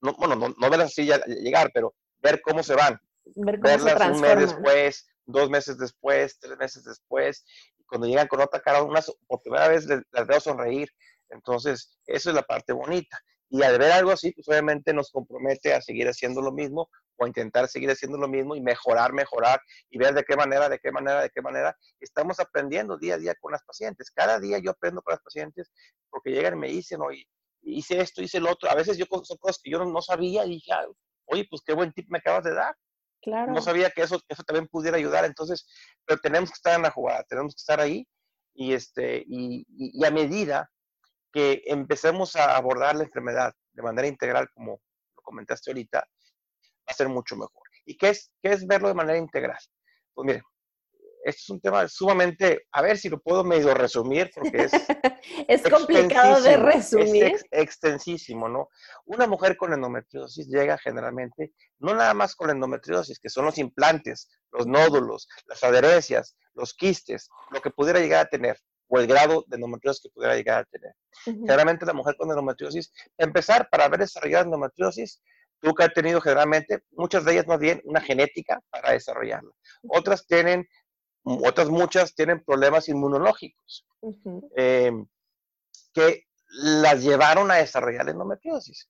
[0.01, 2.99] no, bueno, no, verlas así ya, llegar, pero ver cómo se van.
[3.35, 7.45] Ver cómo verlas un mes después, dos meses después, tres meses después,
[7.77, 10.89] y cuando llegan con otra cara, una, por primera vez las veo sonreír.
[11.29, 13.19] Entonces, eso es la parte bonita.
[13.49, 17.27] Y al ver algo así, pues obviamente nos compromete a seguir haciendo lo mismo o
[17.27, 20.91] intentar seguir haciendo lo mismo y mejorar, mejorar y ver de qué manera, de qué
[20.91, 21.77] manera, de qué manera.
[21.99, 24.09] Estamos aprendiendo día a día con las pacientes.
[24.11, 25.71] Cada día yo aprendo con las pacientes
[26.09, 27.27] porque llegan y me dicen, oye,
[27.61, 28.69] hice esto, hice lo otro.
[28.69, 30.71] A veces yo son cosas que yo no, sabía y dije,
[31.25, 32.75] oye, pues qué buen tip me acabas de dar.
[33.21, 33.51] Claro.
[33.51, 35.25] No sabía que eso, eso también pudiera ayudar.
[35.25, 35.67] Entonces,
[36.05, 38.07] pero tenemos que estar en la jugada, tenemos que estar ahí
[38.53, 40.69] y, este, y, y, a medida
[41.33, 44.79] que empecemos a abordar la enfermedad de manera integral, como
[45.15, 46.07] lo comentaste ahorita,
[46.89, 47.63] a ser mucho mejor.
[47.85, 49.57] ¿Y qué es, qué es verlo de manera integral?
[50.13, 50.43] Pues mire,
[51.23, 54.71] este es un tema sumamente, a ver si lo puedo medio resumir, porque es...
[55.47, 57.23] es complicado de resumir.
[57.25, 58.69] Es extensísimo, ¿no?
[59.05, 64.29] Una mujer con endometriosis llega generalmente, no nada más con endometriosis, que son los implantes,
[64.51, 69.43] los nódulos, las adherencias, los quistes, lo que pudiera llegar a tener, o el grado
[69.47, 70.93] de endometriosis que pudiera llegar a tener.
[71.23, 75.21] Generalmente la mujer con endometriosis, empezar para haber desarrollado endometriosis,
[75.61, 79.51] tú que has tenido generalmente, muchas de ellas más bien una genética para desarrollarla.
[79.87, 80.67] Otras tienen
[81.23, 83.85] otras muchas tienen problemas inmunológicos
[84.55, 85.05] em,
[85.93, 88.87] que las llevaron a desarrollar endometriosis.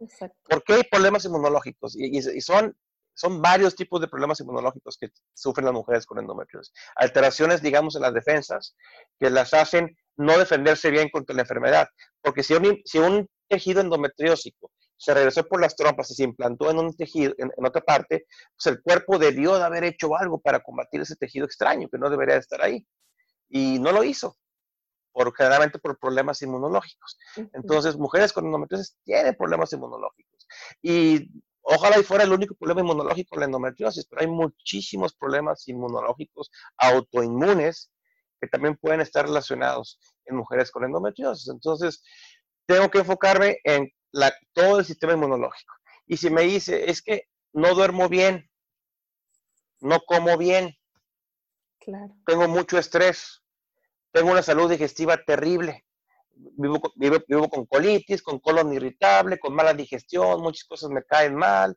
[0.48, 1.96] ¿Por qué hay problemas inmunológicos?
[1.98, 2.78] Y, son,
[3.14, 6.74] son varios tipos de problemas inmunológicos que sufren las mujeres con endometriosis.
[6.96, 8.76] Alteraciones, digamos, en las defensas
[9.20, 11.88] que las hacen no defenderse bien contra la enfermedad.
[12.22, 16.70] Porque si un, si un tejido endometriósico se regresó por las trompas y se implantó
[16.70, 20.60] en un tejido, en, otra parte, pues el cuerpo debió de haber hecho algo para
[20.60, 22.86] combatir ese tejido extraño que no debería estar ahí.
[23.48, 24.38] Y no lo hizo,
[25.14, 27.18] por, generalmente por problemas inmunológicos.
[27.54, 30.46] Entonces, mujeres con endometriosis tienen problemas inmunológicos.
[30.82, 31.32] Y
[31.62, 37.90] ojalá y fuera el único problema inmunológico la endometriosis, pero hay muchísimos problemas inmunológicos autoinmunes
[38.42, 41.48] que también pueden estar relacionados en mujeres con endometriosis.
[41.48, 42.04] Entonces,
[42.66, 43.90] tengo que enfocarme en
[44.54, 45.74] todo el sistema inmunológico.
[46.08, 48.50] Y si me dice, es que no duermo bien,
[49.80, 50.76] no como bien,
[52.26, 53.44] tengo mucho estrés,
[54.12, 55.86] tengo una salud digestiva terrible,
[56.36, 61.76] vivo, vivo, con colitis, con colon irritable, con mala digestión, muchas cosas me caen mal,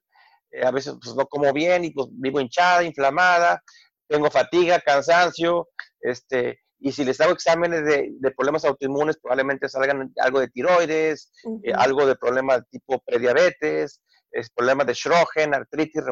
[0.51, 3.63] eh, a veces pues, no como bien y pues vivo hinchada, inflamada,
[4.07, 5.69] tengo fatiga, cansancio,
[6.01, 11.73] este, y si les hago exámenes de, problemas autoinmunes, probablemente salgan algo de tiroides, eh,
[11.73, 16.03] algo de problemas tipo prediabetes, es, problemas de Schrögen, artritis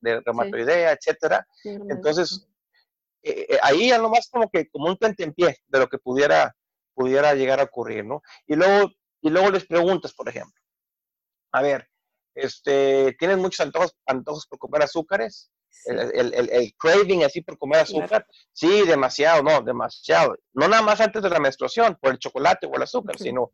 [0.00, 1.44] de reumatoidea, etcétera.
[1.64, 2.48] Entonces,
[3.22, 6.54] eh, eh, ahí ya nomás como que como un pie de lo que pudiera,
[6.94, 8.22] pudiera llegar a ocurrir, ¿no?
[8.46, 8.88] Y luego,
[9.20, 10.54] y luego les preguntas, por ejemplo,
[11.52, 11.88] a ver,
[12.36, 15.50] este, ¿tienes muchos antojos, antojos por comer azúcares?
[15.86, 20.36] El, el, el, craving así por comer azúcar, sí, demasiado, no, demasiado.
[20.52, 23.52] No nada más antes de la menstruación, por el chocolate o el azúcar, sino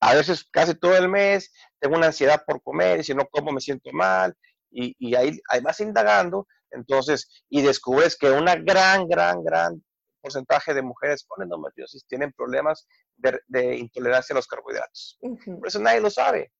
[0.00, 3.52] a veces casi todo el mes tengo una ansiedad por comer y si no como
[3.52, 4.34] me siento mal
[4.70, 9.82] y, y ahí, ahí vas indagando, entonces, y descubres que una gran, gran, gran
[10.20, 15.18] porcentaje de mujeres con endometriosis tienen problemas de, intolerancia a los carbohidratos.
[15.20, 16.52] Por eso nadie lo sabe,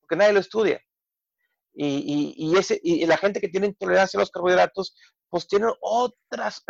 [0.00, 0.80] porque nadie lo estudia.
[1.78, 4.96] Y, y, ese, y la gente que tiene intolerancia a los carbohidratos,
[5.28, 6.64] pues tienen otras,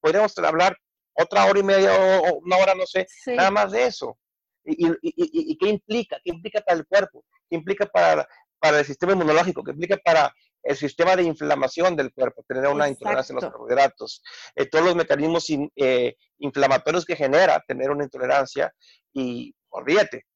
[0.00, 0.76] podríamos hablar
[1.14, 4.16] otra hora y media o, una hora, no sé, nada más de eso.
[4.64, 6.20] Y, y, qué implica?
[6.22, 7.24] ¿Qué implica para el cuerpo?
[7.50, 8.28] ¿Qué implica para,
[8.60, 9.64] para el sistema inmunológico?
[9.64, 14.22] ¿Qué implica para el sistema de inflamación del cuerpo, tener una intolerancia a los carbohidratos,
[14.54, 18.72] eh, todos los mecanismos eh, inflamatorios que genera tener una intolerancia
[19.12, 20.26] y olvídate.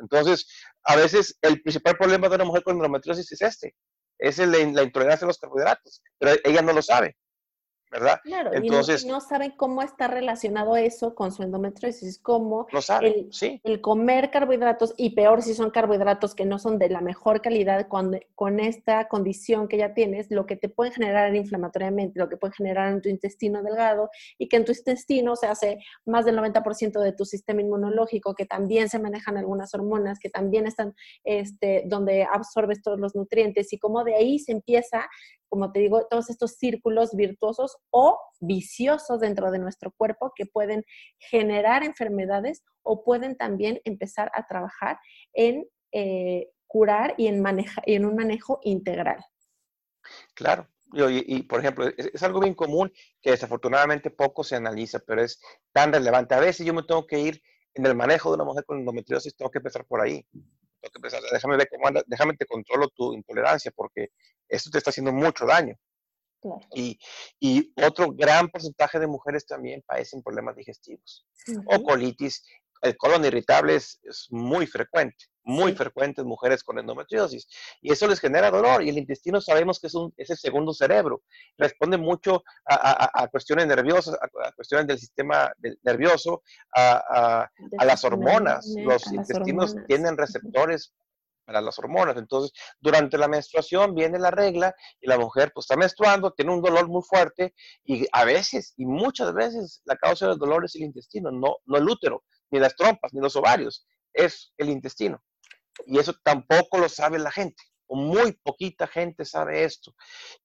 [0.00, 0.46] Entonces,
[0.84, 3.74] a veces el principal problema de una mujer con endometriosis es este,
[4.18, 7.16] es la intolerancia a los carbohidratos, pero ella no lo sabe.
[7.90, 8.20] ¿Verdad?
[8.22, 12.66] Claro, Entonces, y no, saben cómo está relacionado eso con su endometriosis, como
[13.00, 13.30] el,
[13.64, 17.88] el, comer carbohidratos, y peor si son carbohidratos que no son de la mejor calidad,
[17.88, 22.36] con, con esta condición que ya tienes, lo que te pueden generar inflamatoriamente, lo que
[22.36, 26.38] puede generar en tu intestino delgado, y que en tu intestino se hace más del
[26.38, 31.82] 90% de tu sistema inmunológico, que también se manejan algunas hormonas, que también están este,
[31.86, 35.08] donde absorbes todos los nutrientes, y como de ahí se empieza
[35.50, 40.84] como te digo, todos estos círculos virtuosos o viciosos dentro de nuestro cuerpo que pueden
[41.18, 44.98] generar enfermedades o pueden también empezar a trabajar
[45.34, 47.44] en eh, curar y en,
[47.84, 49.22] en un manejo integral.
[50.34, 55.40] Claro, y, por ejemplo, es, algo bien común que desafortunadamente poco se analiza, pero es
[55.72, 56.34] tan relevante.
[56.34, 57.42] A veces yo me tengo que ir
[57.74, 60.26] en el manejo de una mujer con endometriosis, tengo que empezar por ahí.
[60.80, 64.08] Tengo que empezar, déjame ver cómo anda, déjame te controlo tu intolerancia, porque
[64.48, 65.76] esto te está haciendo mucho daño.
[66.74, 66.98] Y,
[67.38, 71.26] y, otro gran porcentaje de mujeres también padecen problemas digestivos
[71.66, 72.42] o colitis.
[72.80, 77.46] El colon irritable es, muy frecuente, muy frecuente en mujeres con endometriosis.
[77.82, 78.82] Y eso les genera dolor.
[78.82, 81.22] Y el intestino sabemos que es, un, es el segundo cerebro.
[81.58, 86.42] Responde mucho a, a, cuestiones nerviosas, a, cuestiones del sistema nervioso,
[86.74, 87.48] a,
[87.84, 88.66] las hormonas.
[88.78, 90.92] Los intestinos tienen receptores
[91.50, 92.16] para las hormonas.
[92.16, 96.62] Entonces, durante la menstruación viene la regla y la mujer pues está menstruando, tiene un
[96.62, 100.82] dolor muy fuerte y a veces y muchas veces la causa del dolor es el
[100.82, 105.22] intestino, no, no el útero, ni las trompas, ni los ovarios, es el intestino.
[105.86, 109.94] Y eso tampoco lo sabe la gente, o muy poquita gente sabe esto.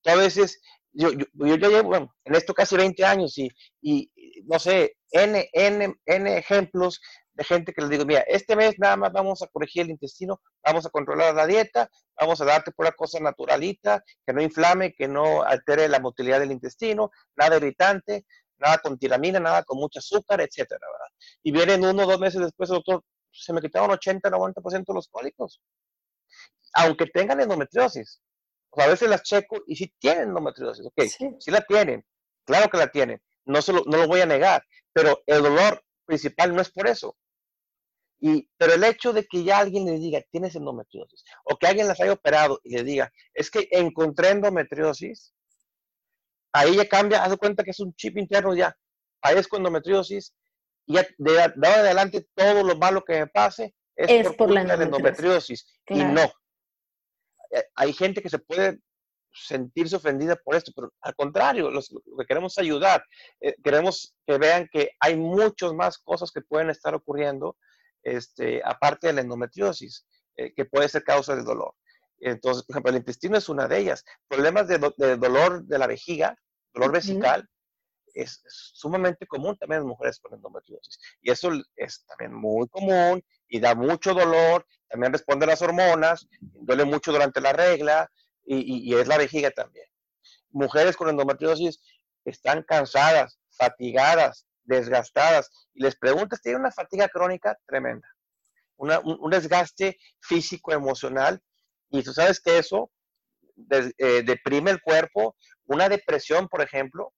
[0.05, 3.49] A veces, yo, yo, yo, llevo, en esto casi 20 años y,
[3.81, 4.09] y
[4.45, 7.01] no sé, N, N, N ejemplos
[7.35, 10.41] de gente que les digo, mira, este mes nada más vamos a corregir el intestino,
[10.63, 11.89] vamos a controlar la dieta,
[12.19, 16.53] vamos a darte pura cosa naturalita, que no inflame, que no altere la motilidad del
[16.53, 18.25] intestino, nada irritante,
[18.57, 21.13] nada con tiramina, nada con mucho azúcar, etcétera, ¿verdad?
[21.43, 25.07] Y vienen uno o dos meses después, doctor, se me quitaron 80, 90% de los
[25.07, 25.61] cólicos.
[26.73, 28.21] Aunque tengan endometriosis.
[28.69, 32.03] O sea, a veces las checo y sí tienen endometriosis, ok, sí, la tienen,
[32.43, 35.81] claro que la tienen, no, se lo, no lo voy a negar, pero el dolor
[36.05, 37.15] principal no es por eso.
[38.19, 41.87] Y, pero el hecho de que ya alguien le diga, tienes endometriosis, o que alguien
[41.87, 45.33] las haya operado y le diga, es que encontré endometriosis,
[46.55, 48.75] ahí ya cambia, haz de cuenta que es un chip interno ya,
[49.19, 50.33] padezco endometriosis,
[50.85, 54.61] y ya de, ahora en adelante todo lo malo que me pase es, por, la
[54.61, 55.65] endometriosis.
[55.87, 56.23] Y no.
[57.51, 58.79] Eh, hay gente que se puede
[59.33, 63.03] sentirse ofendida por esto, pero al contrario, lo que queremos ayudar,
[63.41, 67.57] eh, queremos que vean que hay muchas más cosas que pueden estar ocurriendo
[68.03, 70.05] este, aparte de la endometriosis,
[70.37, 71.73] eh, que puede ser causa de dolor.
[72.19, 74.03] Entonces, por ejemplo, el intestino es una de ellas.
[74.27, 76.37] Problemas de, dolor de la vejiga,
[76.75, 77.49] dolor vesical,
[78.13, 80.99] es, sumamente común también en mujeres con endometriosis.
[81.21, 86.27] Y eso es también muy común y da mucho dolor, también responde a las hormonas,
[86.39, 88.09] duele mucho durante la regla
[88.45, 89.88] y, y es la vejiga también.
[90.49, 91.81] Mujeres con endometriosis
[92.23, 95.49] están cansadas, fatigadas, desgastadas.
[95.73, 98.07] Y les preguntas, tiene una fatiga crónica tremenda,
[98.77, 101.41] un, desgaste físico, emocional,
[101.89, 102.91] y tú sabes que eso
[103.97, 105.35] eh, deprime el cuerpo.
[105.65, 107.13] Una depresión, por ejemplo,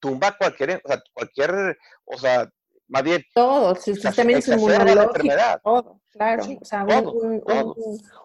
[0.00, 2.50] tumba cualquier, o sea, cualquier, o sea,
[2.88, 3.22] más bien.
[3.34, 6.44] Todo, su sistema inmunológico, todo, claro.
[6.60, 6.84] o sea,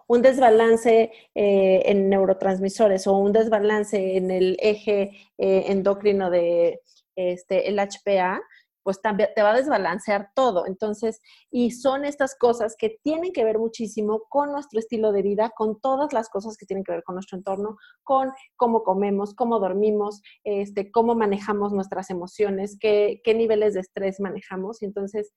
[0.08, 6.82] un, desbalance eh, en neurotransmisores o un desbalance en el eje eh, endocrino de,
[7.16, 8.42] este, el HPA,
[8.86, 10.68] pues también te va a desbalancear todo.
[10.68, 11.20] Entonces,
[11.50, 15.82] y son estas cosas que tienen que ver muchísimo con nuestro estilo de vida, con
[15.82, 20.22] todas las cosas que tienen que ver con nuestro entorno, con cómo comemos, cómo dormimos,
[20.44, 24.84] este, cómo manejamos nuestras emociones, qué, qué niveles de estrés manejamos.
[24.84, 25.34] Entonces,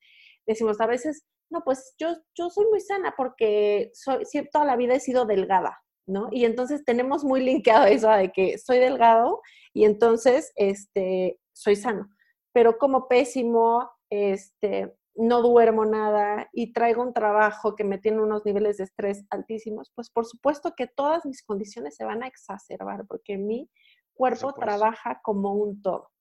[0.46, 4.92] decimos a veces, no, pues yo, yo soy muy sana porque soy, toda la vida
[4.92, 6.28] he sido delgada, ¿no?
[6.32, 9.40] Y entonces tenemos muy linkeado eso de que soy delgado
[9.72, 12.10] y entonces este, soy sano,
[12.52, 18.44] pero como pésimo, este, no duermo nada y traigo un trabajo que me tiene unos
[18.46, 23.04] niveles de estrés altísimos, pues por supuesto que todas mis condiciones se van a exacerbar
[23.06, 23.68] porque mi
[24.14, 26.12] cuerpo trabaja como un todo.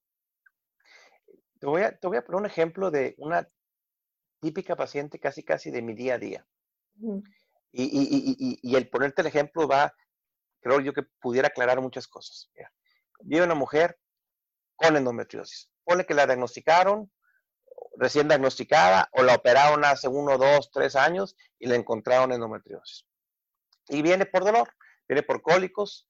[1.59, 3.47] Te voy, a, te voy a poner un ejemplo de una
[4.39, 6.47] típica paciente casi casi de mi día a día.
[7.71, 9.93] y, y, y, el ponerte el ejemplo va,
[10.59, 12.51] creo yo que pudiera aclarar muchas cosas.
[13.21, 13.99] Vive una mujer
[14.75, 15.69] con endometriosis.
[15.87, 17.09] Pone que la diagnosticaron
[17.95, 23.05] recién diagnosticada o la operaron hace uno, dos, tres años y le encontraron endometriosis.
[23.87, 24.69] Y viene por dolor,
[25.07, 26.09] viene por cólicos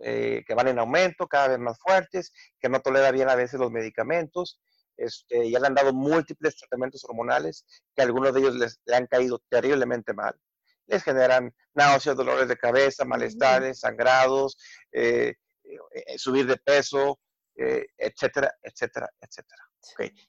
[0.00, 3.58] eh, que van en aumento, cada vez más fuertes, que no tolera bien a veces
[3.58, 4.60] los medicamentos.
[4.96, 9.08] Este, ya le han dado múltiples tratamientos hormonales que algunos de ellos les, le han
[9.08, 10.34] caído terriblemente mal.
[10.86, 14.56] Les generan náuseas, dolores de cabeza, malestares, sangrados,
[14.92, 15.34] eh,
[15.64, 17.18] eh, subir de peso,
[17.56, 19.62] etcétera, etcétera, etcétera.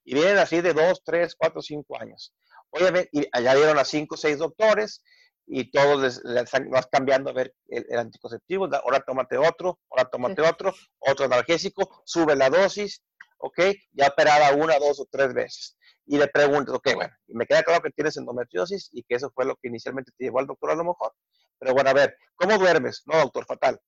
[0.03, 2.33] Y vienen así de dos, tres, cuatro, cinco años.
[2.69, 5.03] Obviamente, y allá dieron a cinco o seis doctores
[5.45, 10.41] y todos les, les vas cambiando a ver el, anticonceptivo, ahora tómate otro, ahora tómate
[10.41, 13.01] otro, otro analgésico, sube la dosis,
[13.37, 13.59] ¿ok?
[13.93, 15.77] Ya operada una, dos o tres veces.
[16.05, 19.45] Y le pregunto, ok, bueno, me queda claro que tienes endometriosis y que eso fue
[19.45, 21.13] lo que inicialmente te llevó al doctor a lo mejor.
[21.59, 23.03] Pero bueno, a ver, ¿cómo duermes?
[23.05, 23.79] No, doctor, fatal.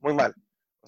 [0.00, 0.34] Muy mal.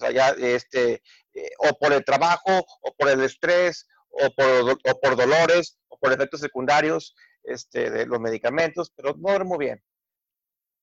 [0.01, 1.01] Sea, ya, este,
[1.33, 5.97] eh, o por el trabajo, o por el estrés, o por, o por dolores, o
[5.97, 9.81] por efectos secundarios este, de los medicamentos, pero no duermo bien.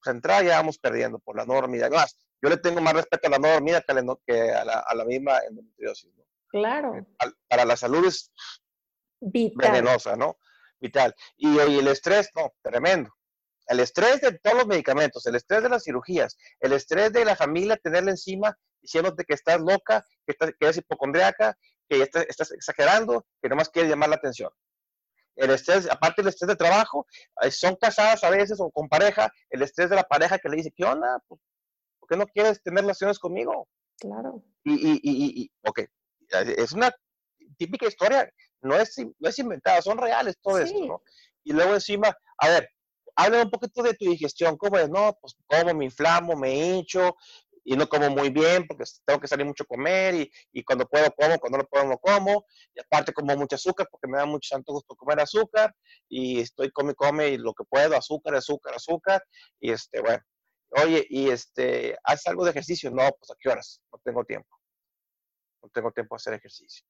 [0.02, 1.88] Pues entrada ya vamos perdiendo por la no dormida.
[1.90, 5.38] yo le tengo más respeto a la no dormida que a la, a la, misma
[5.48, 6.14] endometriosis.
[6.16, 6.24] ¿no?
[6.48, 6.94] Claro.
[6.94, 7.04] Eh,
[7.48, 8.33] para la salud es
[9.20, 9.72] Vital.
[9.72, 10.38] venenosa, ¿no?
[10.81, 11.14] Vital.
[11.37, 13.11] Y, y el estrés, no, tremendo.
[13.68, 17.37] El estrés de todos los medicamentos, el estrés de las cirugías, el estrés de la
[17.37, 21.57] familia tenerla encima diciéndote que estás loca, que, estás, que eres hipocondriaca,
[21.88, 24.50] que estás, estás exagerando, que nomás quieres llamar la atención.
[25.37, 27.07] El estrés, aparte del estrés de trabajo,
[27.42, 30.57] eh, son casadas a veces o con pareja, el estrés de la pareja que le
[30.57, 31.22] dice, ¿qué onda?
[31.28, 31.40] Pues,
[32.00, 33.68] ¿Por qué no quieres tener relaciones conmigo?
[34.00, 34.42] Claro.
[34.64, 35.81] Y, y, y, y ok,
[36.57, 36.90] es una
[37.57, 38.31] típica historia,
[38.62, 41.02] no es, no es inventada, son reales todo esto, ¿no?
[41.44, 42.68] Y luego encima, a ver,
[43.18, 44.88] habla un poquito de tu digestión, ¿cómo es?
[44.88, 47.16] No, pues como me inflamo, me hincho,
[47.64, 50.87] y no como muy bien porque tengo que salir mucho a comer y, y, cuando
[50.87, 52.46] puedo como, cuando no puedo no como.
[52.74, 55.74] Y aparte como mucho azúcar porque me da muchos antojos por comer azúcar
[56.09, 59.22] y estoy come, come y lo que puedo, azúcar, azúcar, azúcar.
[59.61, 60.22] Y este, bueno,
[60.83, 62.90] oye, y este, ¿haces algo de ejercicio?
[62.90, 63.83] No, pues a qué horas?
[63.92, 64.48] No tengo tiempo.
[65.62, 66.87] No tengo tiempo de hacer ejercicio.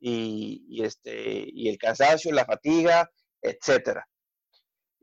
[0.00, 3.08] Y este, y el cansancio, la fatiga,
[3.40, 4.06] etcétera.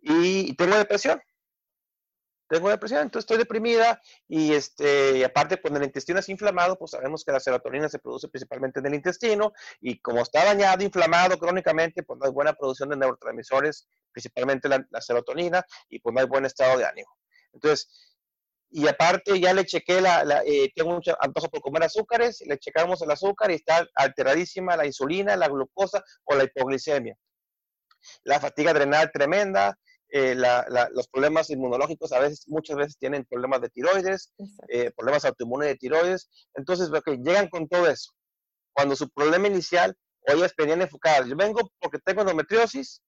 [0.08, 1.20] Y, tengo depresión
[2.48, 7.24] tengo depresión, entonces estoy deprimida y este, aparte cuando el intestino es inflamado, pues sabemos
[7.24, 12.04] que la serotonina se produce principalmente en el intestino y como está dañado, inflamado crónicamente,
[12.04, 16.46] pues no hay buena producción de neurotransmisores, principalmente la, serotonina y pues no hay buen
[16.46, 17.10] estado de ánimo.
[17.52, 18.16] Entonces,
[18.70, 23.02] y aparte ya le chequé, la, eh, tengo mucho antojo por comer azúcares, le checamos
[23.02, 27.18] el azúcar y está alteradísima la insulina, la glucosa o la hipoglicemia.
[28.24, 29.80] La fatiga adrenal tremenda,
[30.18, 30.34] eh,
[30.94, 34.34] los problemas inmunológicos a veces, muchas veces tienen problemas de tiroides,
[34.70, 36.30] eh, problemas autoinmunes de tiroides.
[36.54, 38.14] Entonces, que llegan con todo eso.
[38.74, 39.94] Cuando su problema inicial,
[40.26, 43.02] o ellas venían enfocadas, yo vengo porque tengo endometriosis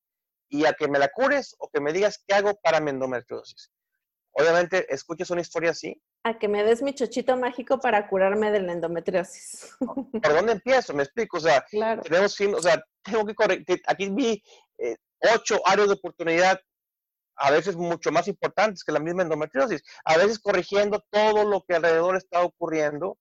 [0.50, 3.72] y a que me la cures o que me digas qué hago para mi endometriosis.
[4.34, 6.02] Obviamente, escuchas una historia así.
[6.26, 9.78] A que me des mi chochito mágico para curarme de la endometriosis.
[9.80, 10.93] ¿Por dónde empiezo?
[10.93, 11.38] Me explico.
[11.38, 11.65] O sea,
[12.04, 13.82] tenemos, o sea, tengo que corregir.
[13.88, 14.43] Aquí vi
[14.78, 14.98] eh,
[15.34, 16.60] ocho áreas de oportunidad
[17.38, 21.76] a veces mucho más importantes que la misma endometriosis, a veces corrigiendo todo lo que
[21.76, 23.17] alrededor está ocurriendo,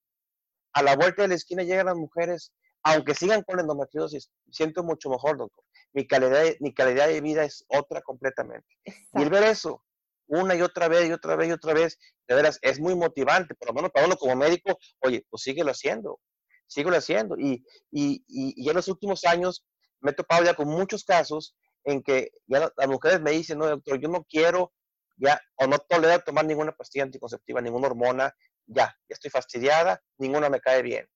[0.73, 2.51] a la vuelta de la esquina llegan las mujeres,
[2.83, 5.63] aunque sigan con endometriosis, siento mucho mejor, doctor.
[5.93, 8.67] Mi calidad, mi calidad de vida es otra completamente.
[8.85, 9.83] Y el ver eso
[10.27, 13.55] una y otra vez y otra vez y otra vez, de veras, es muy motivante,
[13.55, 16.19] por lo menos para uno como médico, oye, pues síguelo haciendo,
[16.67, 17.37] síguelo haciendo.
[17.37, 19.65] Y, y, y, y en los últimos años
[20.01, 21.55] me he topado ya con muchos casos
[21.87, 24.73] en que ya las mujeres me dicen, no, doctor, yo no quiero
[25.15, 28.35] ya, o no tolero tomar ninguna pastilla anticonceptiva, ninguna hormona,
[28.65, 31.09] ya, ya estoy fastidiada, ninguna me cae bien.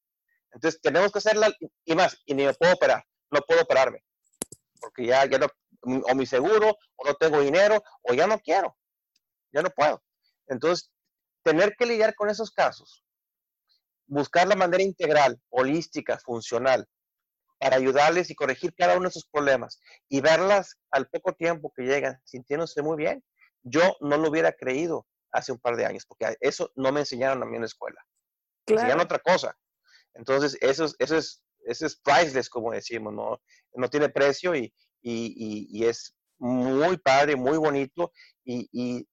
[0.54, 1.54] Entonces tenemos que hacerla
[1.86, 4.04] y más, y ni me puedo operar, no puedo operarme,
[4.80, 5.48] porque ya, ya no,
[5.82, 8.78] o mi seguro, o no tengo dinero, o ya no quiero,
[9.52, 10.02] ya no puedo.
[10.48, 10.90] Entonces,
[11.44, 13.04] tener que lidiar con esos casos,
[14.08, 16.88] buscar la manera integral, holística, funcional,
[17.62, 21.84] para ayudarles y corregir cada uno de sus problemas y verlas al poco tiempo que
[21.84, 23.24] llegan sintiéndose muy bien,
[23.62, 27.44] yo no lo hubiera creído hace un par de años, porque eso no me enseñaron
[27.44, 28.04] a mí en la escuela.
[28.68, 29.56] Me enseñaron otra cosa.
[30.16, 33.40] Entonces, eso, eso, es, eso es priceless, como decimos, no,
[33.76, 38.12] no tiene precio y, y, y, es muy padre, muy bonito
[38.44, 39.08] y,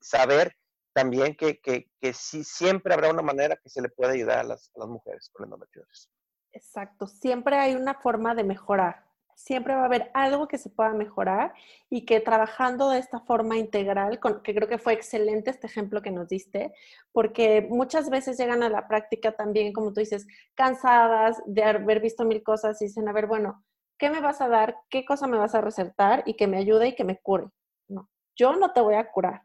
[0.00, 0.56] saber
[0.92, 4.42] también que, que, que, sí, siempre habrá una manera que se le pueda ayudar a
[4.42, 6.10] las, a las mujeres con endometriosis.
[6.52, 10.92] Exacto, siempre hay una forma de mejorar siempre va a haber algo que se pueda
[10.92, 11.54] mejorar
[11.88, 16.10] y que trabajando de esta forma integral, que creo que fue excelente este ejemplo que
[16.10, 16.74] nos diste,
[17.12, 20.26] porque muchas veces llegan a la práctica también, como tú dices,
[20.56, 23.64] cansadas de haber visto mil cosas y dicen, a ver, bueno,
[23.96, 24.76] ¿qué me vas a dar?
[24.90, 26.24] ¿Qué cosa me vas a recetar?
[26.26, 27.46] Y que me ayude y que me cure.
[27.86, 29.42] No, yo no te voy a curar.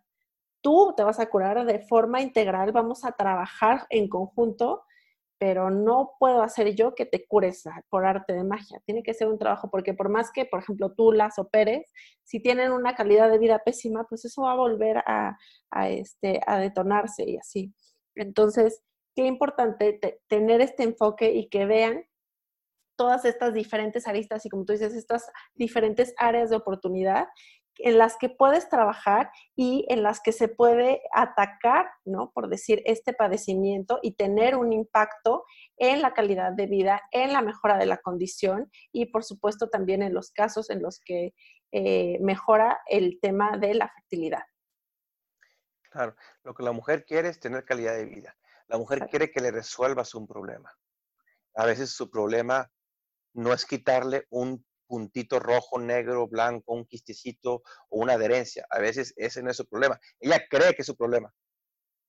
[0.62, 4.84] Tú te vas a curar de forma integral, vamos a trabajar en conjunto
[5.44, 8.80] pero no puedo hacer yo que te cures por arte de magia.
[8.86, 11.92] Tiene que ser un trabajo, porque por más que, por ejemplo, tú las operes,
[12.24, 15.36] si tienen una calidad de vida pésima, pues eso va a volver a,
[15.90, 17.74] este, detonarse y así.
[18.16, 18.84] Entonces,
[19.18, 22.06] qué importante tener este enfoque y que vean
[22.96, 27.28] todas estas diferentes aristas y como tú dices, estas diferentes áreas de oportunidad
[27.80, 32.32] en las que puedes trabajar y en las que se puede atacar, ¿no?
[32.32, 35.46] Por decir, este padecimiento y tener un impacto
[35.78, 40.02] en la calidad de vida, en la mejora de la condición y, por supuesto, también
[40.02, 41.34] en los casos en los que
[41.72, 44.44] eh, mejora el tema de la fertilidad.
[45.90, 48.36] Claro, lo que la mujer quiere es tener calidad de vida.
[48.68, 50.72] La mujer quiere que le resuelvas un problema.
[51.56, 52.72] A veces su problema
[53.34, 58.64] no es quitarle un puntito rojo, negro, blanco, un quistecito o una adherencia.
[58.70, 60.00] A veces ese no es su problema.
[60.20, 61.34] Ella cree que es su problema,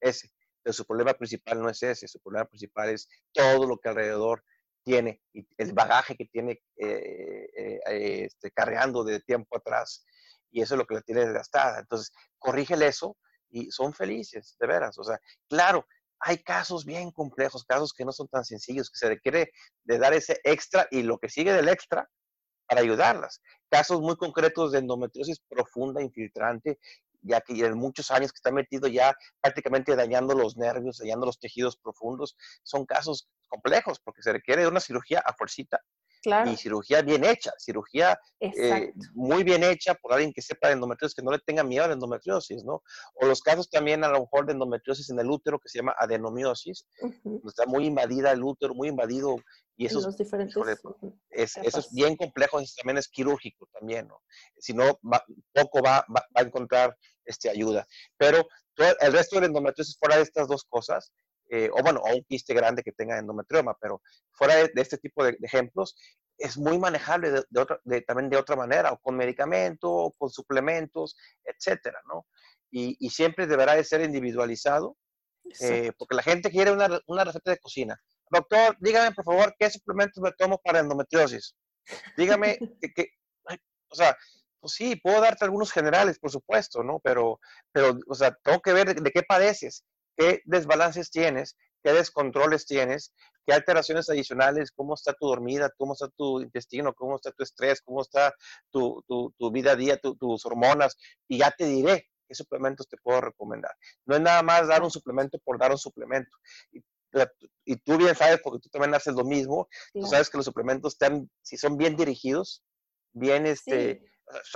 [0.03, 0.31] ese.
[0.63, 2.07] Pero su problema principal no es ese.
[2.07, 4.45] Su problema principal es todo lo que alrededor
[4.85, 5.23] tiene
[5.57, 10.05] el bagaje que tiene eh, eh, este, cargando de tiempo atrás.
[10.51, 11.81] Y eso es lo que la tiene desgastada.
[11.81, 13.17] Entonces, corrígele eso
[13.49, 14.99] y son felices, de veras.
[14.99, 15.19] O sea,
[15.49, 15.87] claro,
[16.21, 19.53] hay casos bien complejos, casos que no son tan sencillos, que se requiere
[19.85, 22.11] de dar ese extra y lo que sigue del extra
[22.75, 23.41] para ayudarlas.
[23.71, 26.81] Casos muy concretos de endometriosis profunda, infiltrante,
[27.23, 31.39] ya que en muchos años que está metido ya prácticamente dañando los nervios, dañando los
[31.39, 35.81] tejidos profundos, son casos complejos porque se requiere de una cirugía a fuercita
[36.47, 41.15] y cirugía bien hecha, cirugía eh, muy bien hecha por alguien que sepa de endometriosis,
[41.15, 42.83] que no le tenga miedo a la endometriosis, ¿no?
[43.15, 45.95] O los casos también a lo mejor de endometriosis en el útero que se llama
[45.99, 46.87] adenomiosis,
[47.47, 49.37] está muy invadida el útero, muy invadido
[49.77, 49.99] y eso,
[51.31, 54.23] es, eso es bien complejo, eso también es quirúrgico también, ¿no?
[54.59, 55.01] Si no,
[55.53, 57.87] poco va, va, a encontrar este, ayuda.
[58.17, 58.47] Pero
[59.01, 61.13] el resto de endometriosis fuera de estas dos cosas,
[61.51, 65.25] eh, o bueno, o un quiste grande que tenga endometrioma, pero fuera de, este tipo
[65.25, 65.97] de, ejemplos,
[66.39, 71.17] es muy manejable de, otra, también de otra manera, o con medicamento, o con suplementos,
[71.45, 72.27] etcétera, ¿no?
[72.71, 74.97] Y, y, siempre deberá de ser individualizado,
[75.61, 79.71] eh, porque la gente quiere una, una receta de cocina doctor, dígame por favor qué
[79.71, 81.55] suplementos me tomo para endometriosis.
[82.17, 82.59] Dígame
[82.97, 83.09] que,
[83.89, 84.17] o sea,
[84.61, 87.01] pues sí, puedo darte algunos generales, por supuesto, ¿no?
[87.01, 87.39] Pero,
[87.73, 89.85] pero o sea, tengo que ver de, qué padeces,
[90.17, 93.13] qué desbalances tienes, qué descontroles tienes,
[93.47, 97.81] qué alteraciones adicionales, cómo está tu dormida, cómo está tu intestino, cómo está tu estrés,
[97.83, 98.33] cómo está
[98.71, 100.97] tu, tu, vida a día, tus hormonas,
[101.29, 103.73] y ya te diré qué suplementos te puedo recomendar.
[104.07, 106.37] No es nada más dar un suplemento por dar un suplemento
[107.65, 110.95] y tú bien sabes, porque tú también haces lo mismo, tú sabes que los suplementos,
[110.95, 112.63] están, si son bien dirigidos,
[113.13, 114.03] bien, este,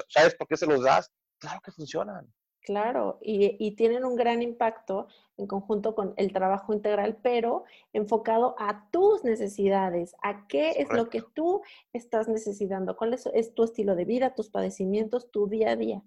[0.09, 1.11] ¿sabes por qué se los das?
[1.39, 2.33] Claro que funcionan.
[2.61, 5.07] Claro, y, y, tienen un gran impacto
[5.39, 11.09] en conjunto con el trabajo integral, pero enfocado a tus necesidades, a qué es lo
[11.09, 11.63] que tú
[11.95, 16.03] estás necesitando, cuál es, es, tu estilo de vida, tus padecimientos, tu día a día.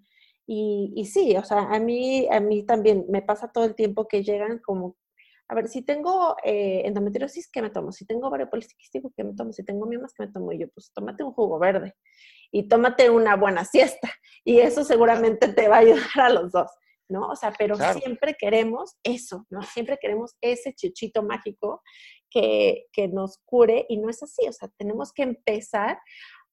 [0.46, 4.06] Y, y sí, o sea, a mí, a mí también me pasa todo el tiempo
[4.06, 4.96] que llegan como
[5.52, 7.92] a ver, si tengo eh, endometriosis, ¿qué me tomo?
[7.92, 9.52] Si tengo ovario poliquístico, ¿qué me tomo?
[9.52, 10.50] Si tengo miomas, ¿qué me tomo?
[10.50, 11.94] Y yo, pues tómate un jugo verde
[12.50, 14.10] y tómate una buena siesta.
[14.44, 16.70] Y eso seguramente te va a ayudar a los dos,
[17.08, 17.28] ¿no?
[17.28, 19.62] O sea, pero siempre queremos eso, ¿no?
[19.62, 21.82] Siempre queremos ese chuchito mágico
[22.30, 24.46] que, que, nos cure y no es así.
[24.48, 25.98] O sea, tenemos que empezar.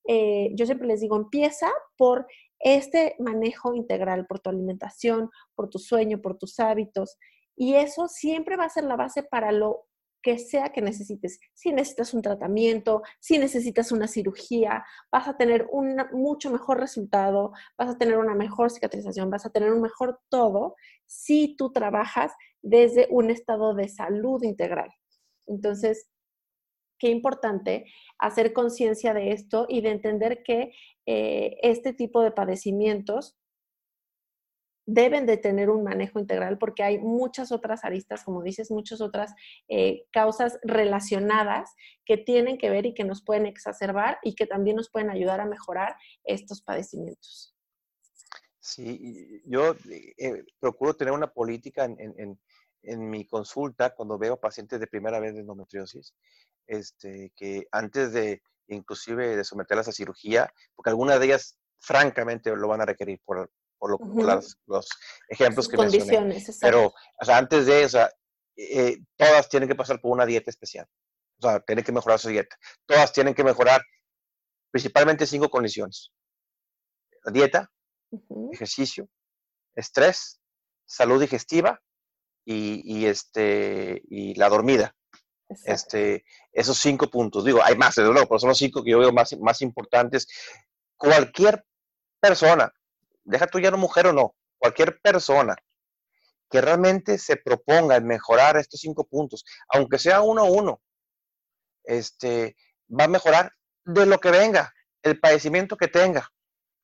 [0.08, 2.28] Eh, yo siempre les digo, empieza por
[2.60, 7.18] este manejo integral, por tu alimentación, por tu sueño, por tus hábitos.
[7.56, 9.89] Y eso siempre va a ser la base para lo
[10.22, 11.40] que sea que necesites.
[11.54, 17.52] Si necesitas un tratamiento, si necesitas una cirugía, vas a tener un mucho mejor resultado,
[17.78, 22.34] vas a tener una mejor cicatrización, vas a tener un mejor todo si tú trabajas
[22.62, 24.90] desde un estado de salud integral.
[25.48, 26.10] Entonces,
[27.00, 27.86] qué importante
[28.20, 30.74] hacer conciencia de esto y de entender que
[31.06, 33.38] eh, este tipo de padecimientos
[34.92, 39.34] deben de tener un manejo integral porque hay muchas otras aristas, como dices, muchas otras
[39.68, 41.76] eh, causas relacionadas
[42.06, 45.42] que tienen que ver y que nos pueden exacerbar y que también nos pueden ayudar
[45.42, 47.56] a mejorar estos padecimientos.
[48.60, 52.40] Sí, yo eh, procuro tener una política en,
[52.82, 56.16] mi consulta cuando veo pacientes de primera vez de endometriosis,
[56.66, 62.68] este, que antes de inclusive de someterlas a cirugía, porque algunas de ellas francamente lo
[62.68, 63.98] van a requerir por, por,
[64.68, 64.90] los
[65.28, 66.44] ejemplos que mencioné.
[66.62, 68.08] Pero o sea, antes de eso,
[68.56, 70.86] eh, todas tienen que pasar por una dieta especial.
[71.42, 72.56] O sea, tienen que mejorar su dieta.
[72.86, 73.82] Todas tienen que mejorar
[74.72, 76.12] principalmente cinco condiciones.
[77.24, 77.72] La dieta,
[78.52, 79.10] ejercicio,
[79.76, 80.42] estrés,
[80.86, 81.82] salud digestiva
[82.46, 84.96] y, este, y la dormida.
[85.66, 87.46] Este, esos cinco puntos.
[87.46, 90.28] Digo, hay más, desde luego, pero son los cinco que yo veo más, más importantes.
[90.98, 91.66] Cualquier
[92.20, 92.72] persona,
[93.30, 95.56] deja tú ya una mujer o no, cualquier persona
[96.50, 100.82] que realmente se proponga en mejorar estos cinco puntos, aunque sea uno a uno,
[101.84, 102.56] este,
[102.90, 103.52] va a mejorar
[103.86, 104.74] de lo que venga,
[105.04, 106.28] el padecimiento que tenga.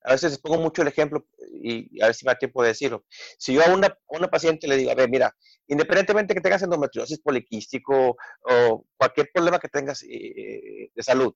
[0.03, 2.69] A veces les pongo mucho el ejemplo y a ver si me da tiempo de
[2.69, 3.05] decirlo.
[3.39, 5.35] Si yo a una, una paciente le digo, a ver, mira,
[5.65, 11.33] independientemente que tengas endometriosis poliquístico o cualquier problema que tengas eh, de salud,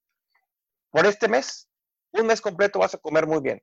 [0.91, 1.68] por este mes,
[2.12, 3.60] un mes completo vas a comer muy bien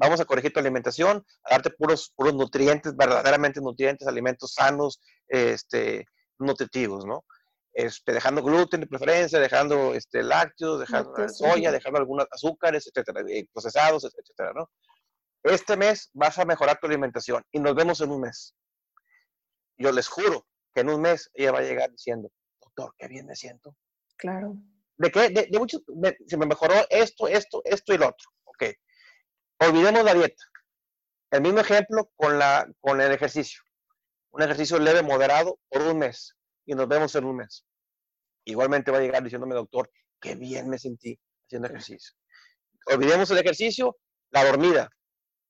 [0.00, 4.98] vamos a corregir tu alimentación, a darte puros, puros nutrientes, verdaderamente nutrientes, alimentos sanos,
[5.28, 6.06] este,
[6.38, 7.24] nutritivos, ¿no?
[7.72, 13.46] Este, dejando gluten de preferencia, dejando este, lácteos, dejando soya, dejando algunos azúcares, etcétera, eh,
[13.52, 14.70] procesados, etcétera, ¿no?
[15.42, 18.54] Este mes vas a mejorar tu alimentación y nos vemos en un mes.
[19.76, 22.30] Yo les juro que en un mes ella va a llegar diciendo,
[22.60, 23.76] doctor, qué bien me siento.
[24.16, 24.54] Claro.
[24.96, 25.28] ¿De qué?
[25.28, 25.78] De, mucho,
[26.26, 28.30] se me mejoró esto, esto, esto y lo otro.
[28.44, 28.64] Ok.
[29.62, 30.42] Olvidemos la dieta.
[31.30, 33.60] El mismo ejemplo con, la, con el ejercicio.
[34.30, 36.34] Un ejercicio leve, moderado, por un mes.
[36.64, 37.66] Y nos vemos en un mes.
[38.44, 42.14] Igualmente va a llegar diciéndome, doctor, qué bien me sentí haciendo ejercicio.
[42.86, 43.98] Olvidemos el ejercicio,
[44.30, 44.90] la dormida.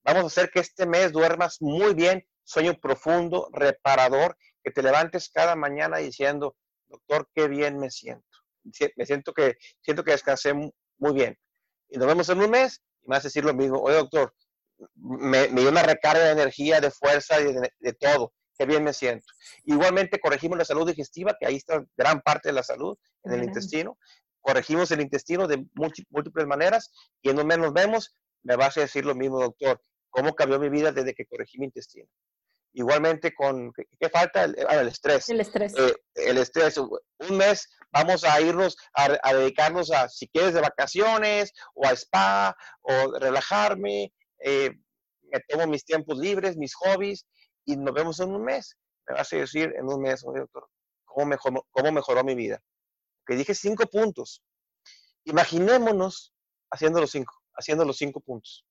[0.02, 5.30] Vamos a hacer que este mes duermas muy bien, sueño profundo, reparador, que te levantes
[5.30, 6.56] cada mañana diciendo,
[6.88, 8.26] doctor, qué bien me siento.
[8.96, 11.38] Me siento que, siento que descansé muy bien.
[11.88, 14.34] Y nos vemos en un mes y me vas a decir lo mismo, oye doctor,
[14.94, 19.26] me, dio una recarga de energía, de fuerza de, todo, qué bien me siento.
[19.64, 23.44] Igualmente corregimos la salud digestiva, que ahí está gran parte de la salud en el
[23.44, 23.98] intestino,
[24.40, 26.92] corregimos el intestino de múltiples maneras
[27.22, 30.58] y en un mes nos vemos, me vas a decir lo mismo doctor, cómo cambió
[30.58, 32.08] mi vida desde que corregí mi intestino.
[32.72, 34.44] Igualmente con, ¿qué, falta?
[34.44, 35.28] El, ah, el, estrés.
[35.28, 35.74] El estrés.
[35.76, 36.76] Eh, el estrés.
[36.76, 42.56] Un mes vamos a irnos a, dedicarnos a, si quieres, de vacaciones o a spa
[42.82, 44.12] o relajarme.
[44.44, 44.70] Eh,
[45.32, 47.26] me tomo mis tiempos libres, mis hobbies
[47.64, 48.76] y nos vemos en un mes.
[49.08, 50.68] Me vas a decir en un mes, doctor,
[51.04, 52.62] ¿cómo mejoró, cómo mejoró mi vida?
[53.26, 54.42] Que dije cinco puntos.
[55.24, 56.32] Imaginémonos
[56.70, 58.64] haciendo los cinco, haciendo los cinco puntos.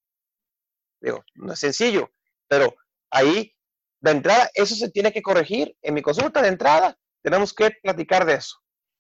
[1.02, 2.10] Digo, no es sencillo,
[2.48, 2.76] pero
[3.10, 3.54] ahí
[4.02, 5.76] de entrada, eso se tiene que corregir.
[5.82, 8.58] En mi consulta de entrada, tenemos que platicar de eso.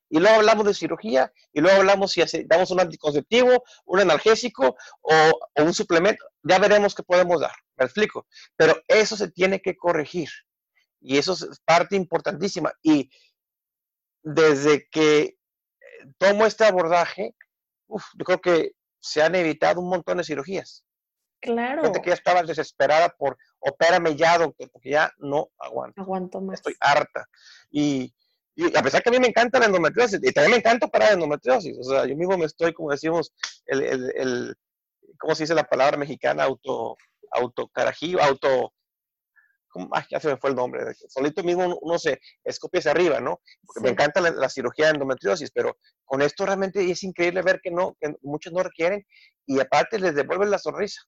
[0.09, 5.39] Y luego hablamos de cirugía, y luego hablamos si damos un anticonceptivo, un analgésico o,
[5.57, 6.25] un suplemento.
[6.43, 7.53] Ya veremos qué podemos dar.
[7.77, 8.27] Me explico.
[8.55, 10.29] Pero eso se tiene que corregir.
[10.99, 12.73] Y eso es parte importantísima.
[12.81, 13.09] Y
[14.23, 15.37] desde que eh,
[16.17, 17.35] tomo este abordaje,
[17.87, 20.83] yo creo que se han evitado un montón de cirugías.
[21.41, 21.83] Claro.
[21.83, 26.01] Gente que ya estaba desesperada por opérame ya, doctor, porque ya no aguanto.
[26.01, 26.59] Aguanto más.
[26.59, 27.27] Estoy harta.
[27.71, 28.13] Y,
[28.75, 31.77] a pesar que a mí me encanta la endometriosis, y también me encanta operar endometriosis.
[31.79, 33.33] O sea, yo mismo me estoy, como decimos,
[33.65, 34.55] el, el, el
[35.17, 36.43] ¿cómo se dice la palabra mexicana?
[36.43, 36.97] Auto,
[37.31, 38.73] autocarajillo, auto,
[39.91, 40.81] Ay, ya se me fue el nombre.
[41.09, 43.41] Solito mismo uno, se escopia hacia arriba, ¿no?
[43.65, 47.71] Porque me encanta la, cirugía de endometriosis, pero con esto realmente es increíble ver que
[47.71, 49.05] no, que muchos no requieren
[49.45, 51.01] y aparte les devuelven la sonrisa.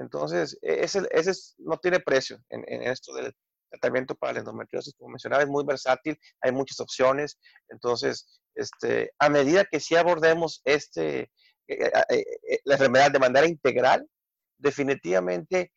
[0.00, 3.32] Entonces, e-, ese, ese no tiene precio en, esto del
[3.70, 4.94] tratamiento para la endometriosis.
[4.96, 7.38] Como mencionaba, es muy versátil, hay muchas opciones.
[7.68, 11.30] Entonces, este, a medida que sí abordemos este,
[11.68, 14.08] eh, eh, eh, la enfermedad de manera integral,
[14.58, 15.72] definitivamente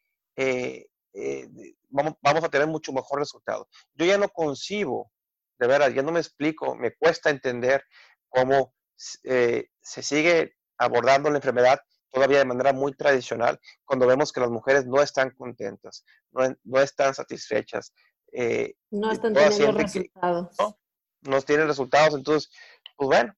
[1.90, 3.68] vamos, vamos, a tener mucho mejor resultado.
[3.94, 5.12] Yo ya no concibo,
[5.60, 7.84] de verdad, ya no me explico, me cuesta entender
[8.30, 11.80] cómo se sigue abordando la enfermedad
[12.14, 17.14] todavía de manera muy tradicional, cuando vemos que las mujeres no están contentas, no, están
[17.14, 17.92] satisfechas.
[18.32, 20.56] Eh, no están teniendo resultados.
[20.60, 20.78] ¿no?
[21.24, 22.52] no tienen resultados, entonces,
[22.96, 23.36] pues bueno,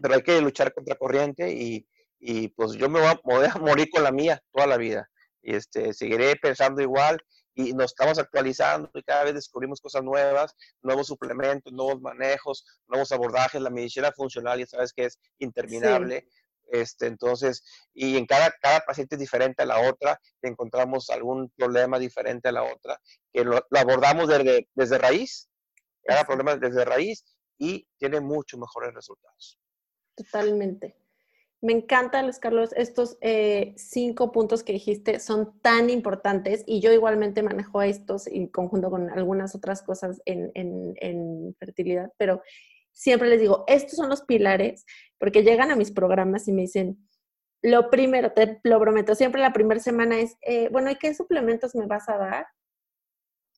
[0.00, 1.86] pero hay que luchar contra corriente y,
[2.18, 5.08] y pues yo me voy a, voy a, morir con la mía toda la vida.
[5.42, 7.18] Y este, seguiré pensando igual
[7.54, 13.12] y nos estamos actualizando y cada vez descubrimos cosas nuevas, nuevos suplementos, nuevos manejos, nuevos
[13.12, 13.62] abordajes.
[13.62, 16.26] La medicina funcional ya sabes que es interminable.
[16.68, 17.64] Este, entonces,
[17.94, 22.52] y en cada, cada paciente es diferente a la otra, encontramos algún problema diferente a
[22.52, 23.00] la otra,
[23.32, 25.48] que lo, abordamos desde, desde raíz,
[26.04, 27.24] cada problema desde raíz
[27.58, 29.58] y tiene mucho mejores resultados.
[30.14, 30.96] Totalmente.
[31.62, 36.92] Me encanta, Luis Carlos, estos eh, cinco puntos que dijiste son tan importantes y yo
[36.92, 42.42] igualmente manejo estos en conjunto con algunas otras cosas en, en fertilidad, pero
[42.96, 44.86] siempre les digo, estos son los pilares,
[45.18, 47.06] porque llegan a mis programas y me dicen,
[47.62, 51.74] lo primero, te lo prometo, siempre la primera semana es, eh, bueno, ¿y qué suplementos
[51.74, 52.46] me vas a dar?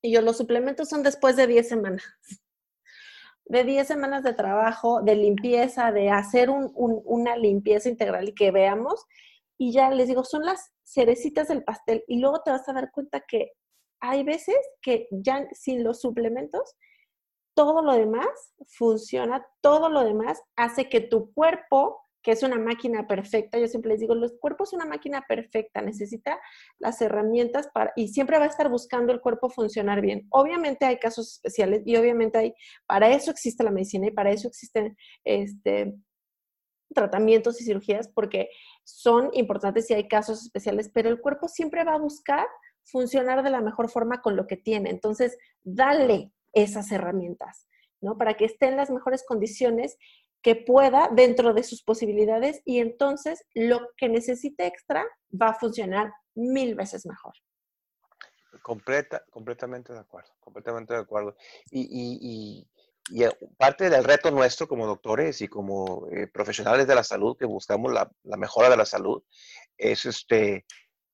[0.02, 2.04] Y yo, los suplementos son después de 10 semanas.
[3.44, 9.04] De 10 semanas de trabajo, de limpieza, de hacer una limpieza integral y que veamos.
[9.56, 12.04] Y ya les digo, son las cerecitas del pastel.
[12.06, 13.52] Y luego te vas a dar cuenta que
[14.00, 16.76] hay veces que ya sin los suplementos
[17.58, 23.08] todo lo demás funciona, todo lo demás hace que tu cuerpo, que es una máquina
[23.08, 26.38] perfecta, yo siempre les digo, los cuerpos es una máquina perfecta, necesita
[26.78, 30.28] las herramientas para, y siempre va a estar buscando el cuerpo funcionar bien.
[30.30, 32.54] Obviamente hay casos especiales y obviamente hay,
[32.86, 35.96] para eso existe la medicina y para eso existen este,
[36.94, 38.50] tratamientos y cirugías porque
[38.84, 42.46] son importantes y hay casos especiales, pero el cuerpo siempre va a buscar
[42.84, 44.90] funcionar de la mejor forma con lo que tiene.
[44.90, 47.66] Entonces, dale, esas herramientas,
[48.00, 48.16] ¿no?
[48.16, 49.96] Para que esté en las mejores condiciones
[50.42, 56.12] que pueda dentro de sus posibilidades y entonces lo que necesite extra va a funcionar
[56.34, 57.34] mil veces mejor.
[58.62, 61.36] Completa, completamente de acuerdo, completamente de acuerdo.
[61.70, 62.66] Y,
[63.14, 67.46] eh, parte del reto nuestro como doctores y como eh, profesionales de la salud que
[67.46, 69.22] buscamos la, la, mejora de la salud
[69.78, 70.66] es este,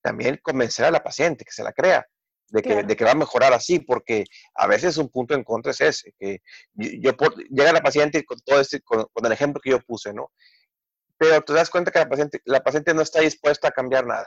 [0.02, 2.06] también convencer a la paciente que se la crea
[2.48, 4.24] de que, de que, va a mejorar así, porque
[4.54, 6.40] a veces un punto en contra es ese, que
[6.74, 7.12] yo,
[7.50, 10.30] llega la paciente con todo este, con, el ejemplo que yo puse, ¿no?
[11.16, 14.26] Pero te das cuenta que la paciente, la paciente no está dispuesta a cambiar nada,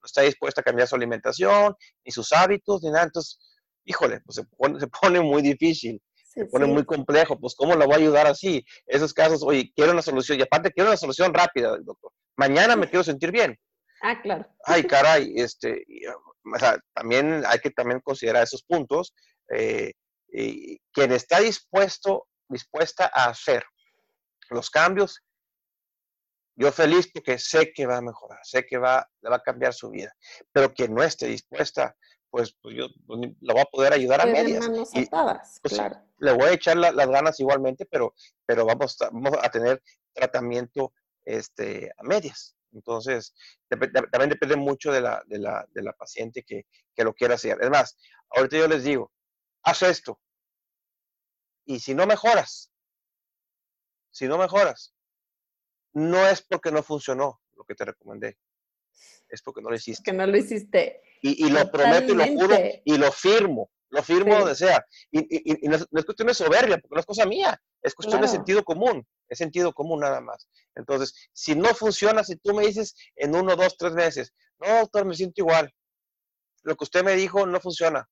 [0.00, 1.74] no está dispuesta a cambiar su alimentación,
[2.04, 3.38] ni sus hábitos, ni nada, entonces,
[3.84, 7.86] híjole, pues se pone, se pone muy difícil, se pone muy complejo, pues ¿cómo la
[7.86, 8.64] voy a ayudar así?
[8.86, 12.88] Esos casos, oye, quiero una solución, y aparte quiero una solución rápida, doctor, mañana me
[12.88, 13.58] quiero sentir bien.
[14.06, 14.46] Ah, claro.
[14.66, 15.82] Ay, caray, este,
[16.54, 19.14] o sea, también hay que también considerar esos puntos.
[19.48, 19.92] Eh,
[20.28, 23.64] y quien está dispuesto, dispuesta a hacer
[24.50, 25.22] los cambios,
[26.54, 29.88] yo feliz porque sé que va a mejorar, sé que va, va a cambiar su
[29.88, 30.14] vida.
[30.52, 31.96] Pero quien no esté dispuesta,
[32.28, 34.68] pues, pues yo pues, lo voy a poder ayudar a medias.
[34.92, 35.96] Y, pues, claro.
[36.18, 39.82] Le voy a echar las ganas igualmente, pero, pero vamos, vamos a tener
[40.12, 40.92] tratamiento
[41.24, 42.54] este, a medias.
[42.74, 43.34] Entonces,
[43.68, 47.58] también depende mucho de la, de la, de la paciente que, que, lo quiera hacer.
[47.60, 47.96] Es más,
[48.30, 49.12] ahorita yo les digo,
[49.62, 50.20] haz esto.
[51.66, 52.72] Y si no mejoras,
[54.10, 54.94] si no mejoras,
[55.94, 58.38] no es porque no funcionó lo que te recomendé,
[59.28, 60.02] es porque no lo hiciste.
[60.02, 61.00] Que no lo hiciste.
[61.22, 64.84] Y, y lo prometo y lo juro y lo firmo, lo firmo donde sea.
[65.10, 68.28] Y, y, no, es, cuestión de soberbia, porque no es cosa mía, es cuestión de
[68.28, 70.48] sentido común es sentido común nada más.
[70.74, 75.04] Entonces, si no funciona, si tú me dices en uno, dos, tres meses, no, doctor,
[75.04, 75.72] me siento igual.
[76.62, 78.08] Lo que usted me dijo no funciona.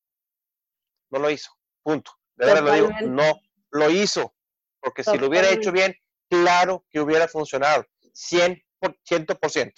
[1.11, 1.51] No lo hizo.
[1.83, 2.13] Punto.
[2.37, 4.35] De verdad lo digo, no lo hizo.
[4.81, 5.95] Porque si lo hubiera hecho bien,
[6.29, 7.85] claro que hubiera funcionado.
[8.15, 8.63] 100%.
[8.83, 9.73] 100%.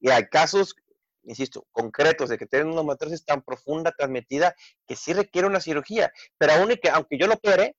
[0.00, 0.74] Y hay casos,
[1.24, 4.54] insisto, concretos de que tienen una matriz tan profunda, tan metida,
[4.86, 6.12] que sí requiere una cirugía.
[6.38, 7.76] Pero aún que, aunque yo lo opere,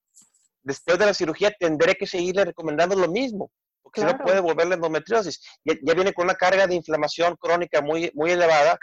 [0.62, 4.68] después de la cirugía tendré que seguirle recomendando lo mismo, porque si no puede volver
[4.68, 5.42] la endometriosis.
[5.66, 8.78] Ya, viene con una carga de inflamación crónica muy, muy elevada,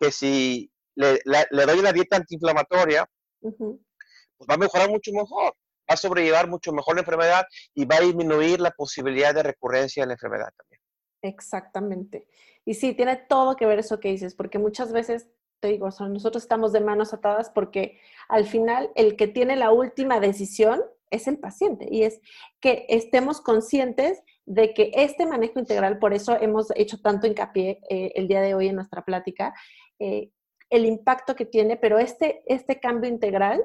[0.00, 3.06] que si le, doy una dieta antiinflamatoria,
[3.40, 3.54] pues
[4.50, 5.54] va a mejorar mucho mejor,
[5.88, 7.44] va a sobrellevar mucho mejor la enfermedad
[7.74, 10.80] y va a disminuir la posibilidad de recurrencia de la enfermedad también.
[11.22, 12.28] Exactamente.
[12.66, 16.42] Y sí, tiene todo que ver eso que dices, porque muchas veces te digo, nosotros
[16.42, 17.98] estamos de manos atadas porque
[18.28, 22.20] al final el que tiene la última decisión es el paciente y es
[22.60, 28.12] que estemos conscientes de que este manejo integral, por eso hemos hecho tanto hincapié eh,
[28.16, 29.54] el día de hoy en nuestra plática,
[29.98, 30.30] eh,
[30.68, 33.62] el impacto que tiene, pero este, este cambio integral,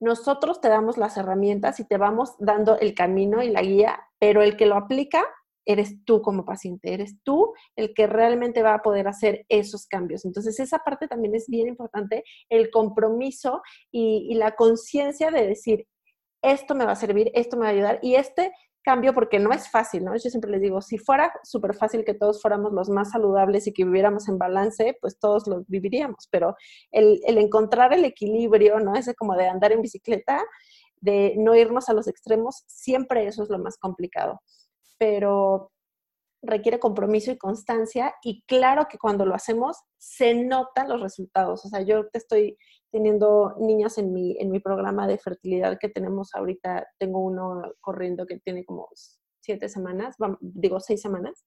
[0.00, 4.42] nosotros te damos las herramientas y te vamos dando el camino y la guía, pero
[4.42, 5.24] el que lo aplica
[5.64, 10.24] eres tú como paciente, eres tú el que realmente va a poder hacer esos cambios.
[10.24, 15.86] Entonces, esa parte también es bien importante, el compromiso y, la conciencia de decir,
[16.42, 18.52] esto me va a servir, esto me va a ayudar y este
[18.82, 20.12] cambio porque no es fácil, ¿no?
[20.14, 23.72] Yo siempre les digo, si fuera súper fácil que todos fuéramos los más saludables y
[23.72, 26.54] que viviéramos en balance, pues todos lo viviríamos, pero
[26.90, 28.94] el, el encontrar el equilibrio, ¿no?
[28.94, 30.44] Ese como de andar en bicicleta,
[31.00, 34.40] de no irnos a los extremos, siempre eso es lo más complicado.
[34.98, 35.70] Pero
[36.46, 41.64] requiere compromiso y constancia y claro que cuando lo hacemos se notan los resultados.
[41.64, 42.56] O sea, yo te estoy
[42.90, 48.26] teniendo niños en mi, en mi programa de fertilidad que tenemos ahorita, tengo uno corriendo
[48.26, 48.88] que tiene como
[49.40, 51.44] siete semanas, digo seis semanas,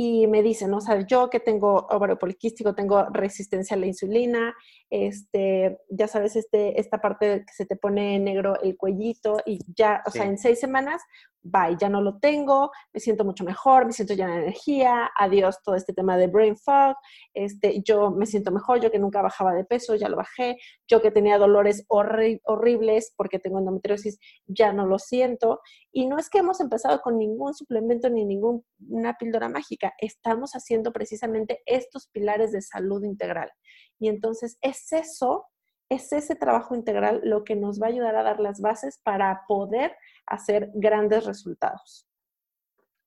[0.00, 4.54] y me dicen, o sea, yo que tengo ovario poliquístico, tengo resistencia a la insulina,
[4.88, 10.04] este, ya sabes, este, esta parte que se te pone negro el cuellito y ya,
[10.06, 11.02] o sea, en seis semanas
[11.50, 15.62] bye, ya no lo tengo, me siento mucho mejor, me siento llena de energía, adiós
[15.62, 16.96] todo este tema de brain fog,
[17.34, 21.00] este, yo me siento mejor, yo que nunca bajaba de peso, ya lo bajé, yo
[21.00, 25.60] que tenía dolores horribles porque tengo endometriosis, ya no lo siento.
[25.92, 30.92] Y no es que hemos empezado con ningún suplemento ni ninguna píldora mágica, estamos haciendo
[30.92, 33.50] precisamente estos pilares de salud integral.
[33.98, 35.46] Y entonces es eso
[35.88, 39.44] es ese trabajo integral lo que nos va a ayudar a dar las bases para
[39.46, 42.06] poder hacer grandes resultados.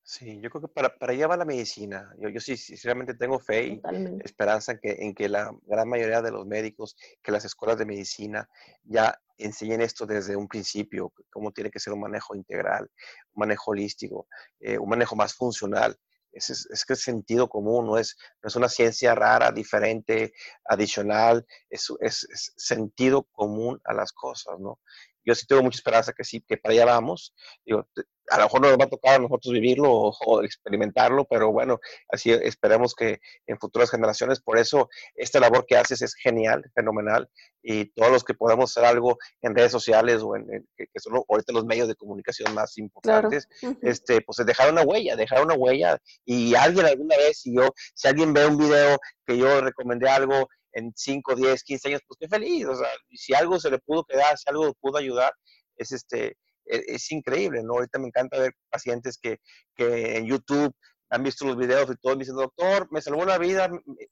[0.04, 2.12] Sí, yo creo que para, para allá va la medicina.
[2.18, 3.82] Yo, yo sí, sinceramente tengo fe y
[4.26, 7.86] esperanza en que, en que la gran mayoría de los médicos, que las escuelas de
[7.86, 8.50] medicina
[8.84, 12.90] ya enseñen esto desde un principio, cómo tiene que ser un manejo integral,
[13.34, 14.28] un manejo holístico,
[14.60, 15.96] eh, un manejo más funcional
[16.32, 20.34] es, es, que es sentido común, no es, no es una ciencia rara, diferente,
[20.66, 24.80] adicional, es, es, sentido común a las cosas, ¿no?
[25.26, 27.34] Yo sí tengo mucha esperanza que sí, que para allá vamos.
[27.66, 27.88] Digo,
[28.32, 29.92] a lo mejor no nos va a tocar a nosotros vivirlo
[30.26, 35.78] o, experimentarlo, pero bueno, así esperemos que en futuras generaciones, por eso esta labor que
[35.78, 37.30] haces es genial, fenomenal,
[37.64, 41.54] y todos los que podamos hacer algo en redes sociales o en, que, son ahorita
[41.54, 43.48] los medios de comunicación más importantes,
[43.82, 48.08] este, pues dejar una huella, dejar una huella, y alguien alguna vez, si yo, si
[48.08, 52.28] alguien ve un video que yo recomendé algo en 5, 10, 15 años, pues qué
[52.28, 55.34] feliz, o sea, si algo se le pudo quedar, si algo pudo ayudar,
[55.78, 57.74] es este, e, es, increíble, ¿no?
[57.74, 59.38] Ahorita me encanta ver pacientes que,
[59.76, 60.74] que en YouTube
[61.10, 63.70] han visto los videos y todos me dicen, doctor, me salvó la vida,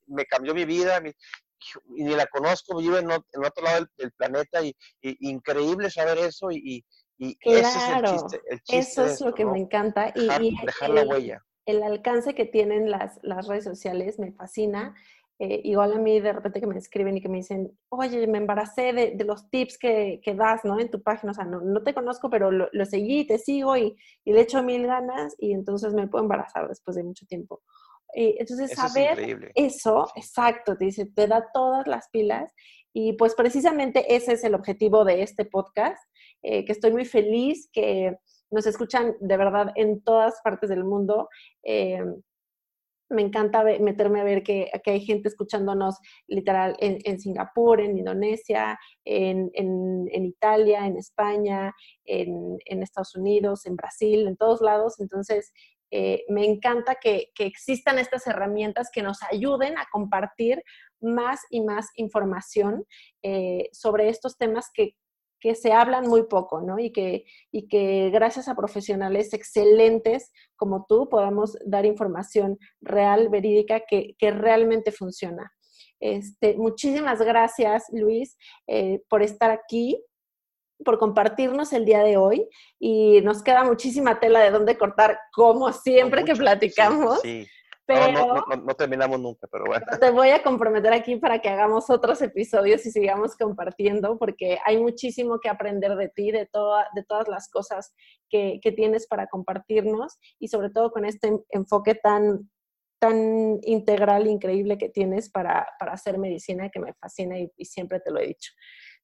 [0.07, 1.01] me, cambió mi vida,
[1.95, 6.83] y ni la conozco, vive en, otro lado del, planeta, y, increíble saber eso, y,
[7.17, 8.41] y ese es el chiste.
[8.67, 10.11] eso es lo que me encanta.
[10.13, 11.45] y, dejar la huella.
[11.65, 14.95] El alcance que tienen las, las redes sociales me fascina
[15.41, 18.39] eh, igual a mí de repente que me escriben y que me dicen, oye, me
[18.39, 20.77] embaracé de, de los tips que, que, das, ¿no?
[20.77, 23.77] En tu página, o sea, no, no te conozco, pero lo, lo, seguí, te sigo
[23.77, 27.61] y, y, le echo mil ganas y entonces me puedo embarazar después de mucho tiempo.
[28.15, 32.53] Eh, entonces, saber eso, exacto, te dice, te da todas las pilas
[32.91, 36.03] y pues precisamente ese es el objetivo de este podcast,
[36.41, 38.17] eh, que estoy muy feliz que
[38.51, 41.29] nos escuchan de verdad en todas partes del mundo
[43.09, 45.97] me encanta meterme a ver que, hay gente escuchándonos
[46.27, 49.49] literal en, Singapur, en Indonesia, en,
[50.25, 51.73] Italia, en España,
[52.05, 54.99] en, Estados Unidos, en Brasil, en todos lados.
[54.99, 55.51] Entonces,
[55.91, 60.63] eh, me encanta que, existan estas herramientas que nos ayuden a compartir
[61.01, 62.85] más y más información
[63.23, 64.95] eh, sobre estos temas que
[65.39, 66.79] que se hablan muy poco, ¿no?
[66.79, 73.81] Y que, y que gracias a profesionales excelentes como tú podamos dar información real, verídica,
[73.87, 75.51] que, realmente funciona.
[75.99, 78.37] Este, muchísimas gracias, Luis,
[78.67, 80.01] eh, por estar aquí,
[80.85, 82.47] por compartirnos el día de hoy
[82.79, 87.21] y nos queda muchísima tela de dónde cortar, como siempre que platicamos.
[87.21, 87.47] sí.
[87.89, 89.83] Pero no, terminamos nunca, pero bueno.
[89.99, 94.77] Te voy a comprometer aquí para que hagamos otros episodios y sigamos compartiendo, porque hay
[94.77, 97.95] muchísimo que aprender de ti, de, toda, de todas las cosas
[98.29, 102.51] que, que tienes para compartirnos y sobre todo con este enfoque tan,
[102.99, 108.11] tan integral, increíble que tienes para, para hacer medicina, que me fascina y siempre te
[108.11, 108.51] lo he dicho.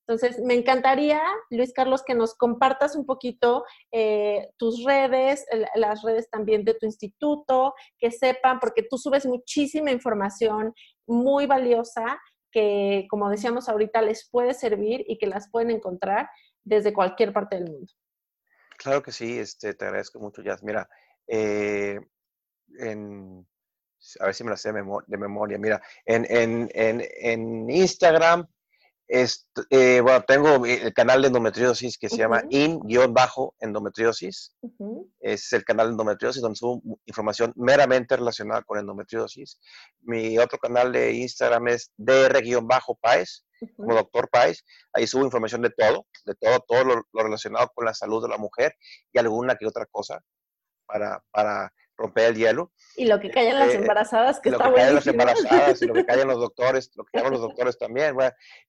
[0.08, 6.30] Entonces, me encantaría, Luis Carlos, que nos compartas un poquito eh, tus redes, las redes
[6.30, 10.74] también de tu instituto, que sepan, porque tú subes muchísima información
[11.08, 12.20] muy valiosa
[12.52, 16.30] que, como decíamos ahorita, les puede servir y que las pueden encontrar
[16.64, 17.92] desde cualquier parte del mundo.
[18.78, 20.62] Claro que sí, este, te agradezco mucho, Jazz.
[20.62, 20.88] Mira,
[21.28, 22.00] eh,
[24.20, 25.58] a ver si me la sé de, memoria.
[25.58, 27.70] Mira, en, en, en, en
[29.08, 34.56] Instagram eh, bueno, tengo el canal de endometriosis que se llama in-endometriosis.
[35.20, 39.60] Es el canal de endometriosis donde subo información meramente relacionada con endometriosis.
[40.02, 43.46] Mi otro canal de Instagram es dr-paes,
[43.76, 44.66] como doctor Paes.
[44.94, 48.38] Ahí subo información de todo, de todo, todo lo, relacionado con la salud de la
[48.38, 48.74] mujer
[49.14, 50.20] y alguna que otra cosa
[50.88, 52.72] para, para romper el hielo.
[52.96, 55.86] Y lo que callan las eh, embarazadas, que lo está que callan las embarazadas y
[55.86, 58.16] lo que callan los doctores, lo que callan los doctores también.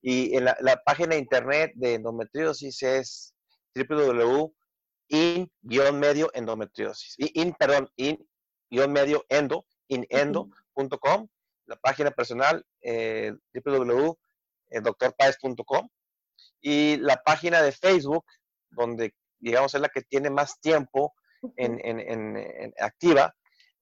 [0.01, 3.33] Y en la, la, página de internet de endometriosis es
[3.75, 7.15] www.in-medio endometriosis.
[7.17, 11.27] In, perdón, in-medio endo, inendo.com.
[11.65, 15.89] La página personal, eh, www.doctorpaez.com.
[16.61, 18.25] Y la página de Facebook,
[18.69, 21.13] donde digamos es la que tiene más tiempo
[21.55, 23.33] en, en, activa,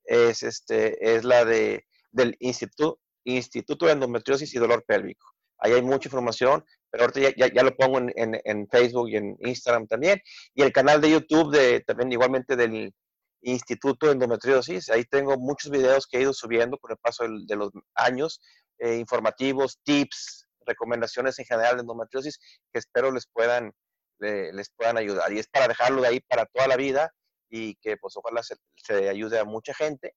[0.04, 5.28] es, este, es la de, del Instituto, Instituto de Endometriosis y Dolor Pélvico.
[5.60, 9.36] Ahí hay mucha información, pero ahorita ya, ya, lo pongo en, en, Facebook y en
[9.40, 10.22] Instagram también.
[10.54, 12.94] Y el canal de YouTube de, también igualmente del
[13.42, 14.90] Instituto de Endometriosis.
[14.90, 18.42] Ahí tengo muchos videos que he ido subiendo con el paso de, los años,
[18.80, 22.40] eh, informativos, tips, recomendaciones en general de endometriosis
[22.74, 23.72] que espero les puedan,
[24.20, 25.32] les puedan ayudar.
[25.32, 27.12] Y es para dejarlo de ahí para toda la vida
[27.50, 30.16] y que pues ojalá se, ayude a mucha gente.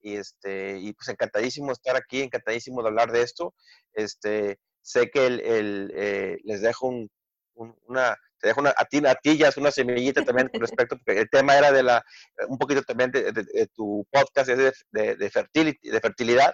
[0.00, 3.54] Y, este, y pues encantadísimo estar aquí, encantadísimo de hablar de esto.
[3.94, 7.10] Este, sé que el, eh, les dejo un,
[7.86, 10.96] una, te dejo una, a ti, a ti ya es una semillita también con respecto,
[10.96, 12.04] porque el tema era de la,
[12.48, 16.52] un poquito también de, tu podcast es de, de, fertility, de fertilidad.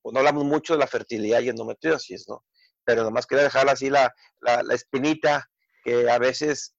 [0.00, 2.44] Pues no hablamos mucho de la fertilidad y endometriosis, ¿no?
[2.84, 5.48] Pero nomás quería dejar así la, la, la espinita
[5.84, 6.74] que a veces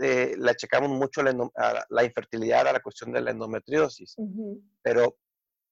[0.00, 4.16] eh, la checamos mucho la, a la, infertilidad, a la cuestión de la endometriosis,
[4.82, 5.18] pero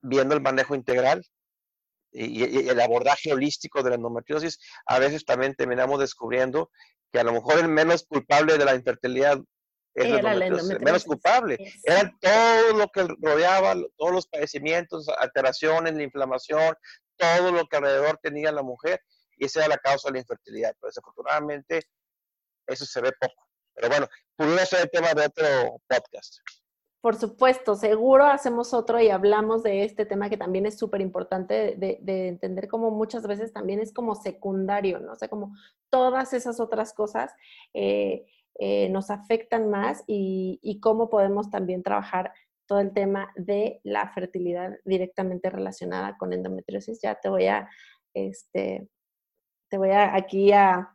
[0.02, 1.24] viendo el manejo integral
[2.12, 6.70] y, el abordaje holístico de la endometriosis, a veces también terminamos descubriendo
[7.12, 9.40] que a lo mejor el menos culpable de la infertilidad
[9.94, 11.56] es la endometriosis, menos culpable.
[11.82, 16.74] Era todo lo que rodeaba, todos los padecimientos, alteraciones, la inflamación,
[17.16, 19.00] todo lo que alrededor tenía la mujer,
[19.36, 20.74] y esa era la causa de la infertilidad.
[20.78, 21.84] Pero desafortunadamente
[22.66, 23.49] eso se ve poco.
[23.80, 24.06] Pero bueno,
[24.36, 25.46] pudiera ser el tema de otro
[25.88, 26.38] podcast.
[27.00, 31.74] Por supuesto, seguro hacemos otro y hablamos de este tema que también es súper importante
[31.76, 35.12] de, entender como muchas veces también es como secundario, ¿no?
[35.12, 35.54] O sea, como
[35.88, 37.32] todas esas otras cosas
[37.72, 38.26] eh,
[38.58, 42.34] eh, nos afectan más y, y, cómo podemos también trabajar
[42.66, 47.00] todo el tema de la fertilidad directamente relacionada con endometriosis.
[47.02, 47.70] Ya te voy a,
[48.12, 48.86] este,
[49.70, 50.94] te voy a aquí a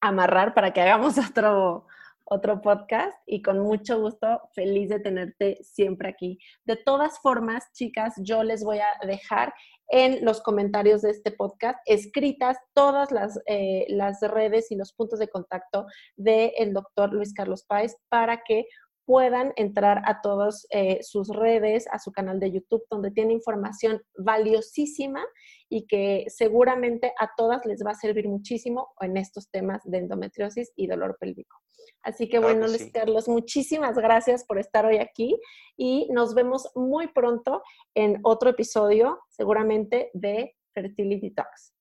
[0.00, 1.86] amarrar para que hagamos otro,
[2.24, 6.38] otro podcast y con mucho gusto, feliz de tenerte siempre aquí.
[6.64, 9.52] De todas formas, chicas, yo les voy a dejar
[9.88, 15.18] en los comentarios de este podcast escritas todas las, eh, las redes y los puntos
[15.18, 15.86] de contacto
[16.16, 18.66] del doctor Luis Carlos Páez para que
[19.10, 24.00] puedan entrar a todas eh, sus redes, a su canal de YouTube, donde tiene información
[24.16, 25.26] valiosísima
[25.68, 30.70] y que seguramente a todas les va a servir muchísimo en estos temas de endometriosis
[30.76, 31.56] y dolor pélvico.
[32.02, 35.36] Así que bueno, Luis Carlos, muchísimas gracias por estar hoy aquí
[35.76, 37.64] y nos vemos muy pronto
[37.96, 41.79] en otro episodio, seguramente de Fertility Talks.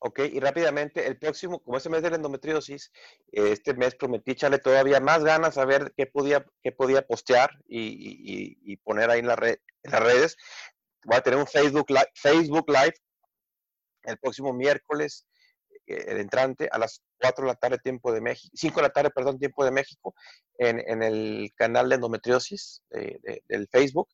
[0.00, 2.92] Ok, y rápidamente, el próximo, como es el mes de la endometriosis,
[3.32, 8.76] este mes prometí echarle todavía más ganas a ver qué podía, qué podía postear y,
[8.78, 10.36] poner ahí en, la red, en las redes.
[11.04, 12.94] Voy a tener un Facebook Live, Facebook Live
[14.04, 15.26] el próximo miércoles,
[15.86, 18.92] eh, el entrante, a las 4 de la tarde, tiempo de México, 5 de la
[18.92, 20.14] tarde, perdón, tiempo de México,
[20.58, 24.08] en, el canal de endometriosis del Facebook.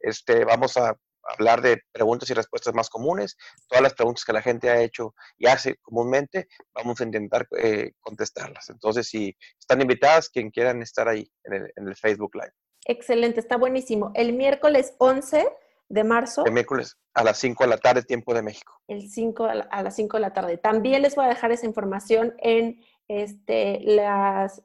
[0.00, 0.96] Este, vamos a
[1.32, 3.36] hablar de preguntas y respuestas más comunes,
[3.68, 7.92] todas las preguntas que la gente ha hecho y hace comúnmente, vamos a intentar eh,
[8.00, 8.70] contestarlas.
[8.70, 12.52] Entonces, si están invitadas, quien quieran estar ahí en el, Facebook Live.
[12.84, 14.12] Excelente, está buenísimo.
[14.14, 15.46] El miércoles 11
[15.88, 16.44] de marzo.
[16.44, 18.80] El miércoles a las 5 de la tarde, tiempo de México.
[18.86, 20.58] El 5 a, las 5 de la tarde.
[20.58, 24.62] También les voy a dejar esa información en este, las,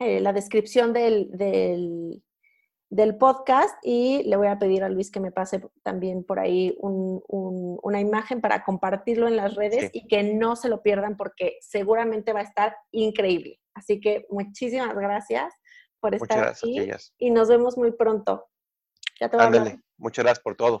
[0.00, 2.22] eh, la descripción del, del
[2.90, 6.76] del podcast y le voy a pedir a Luis que me pase también por ahí
[6.80, 12.32] una imagen para compartirlo en las redes y que no se lo pierdan porque seguramente
[12.32, 13.60] va a estar increíble.
[13.74, 15.54] Así que muchísimas gracias
[16.00, 18.48] por estar aquí y nos vemos muy pronto.
[19.20, 19.80] Ya te Ándale.
[19.96, 20.80] Muchas gracias por todo.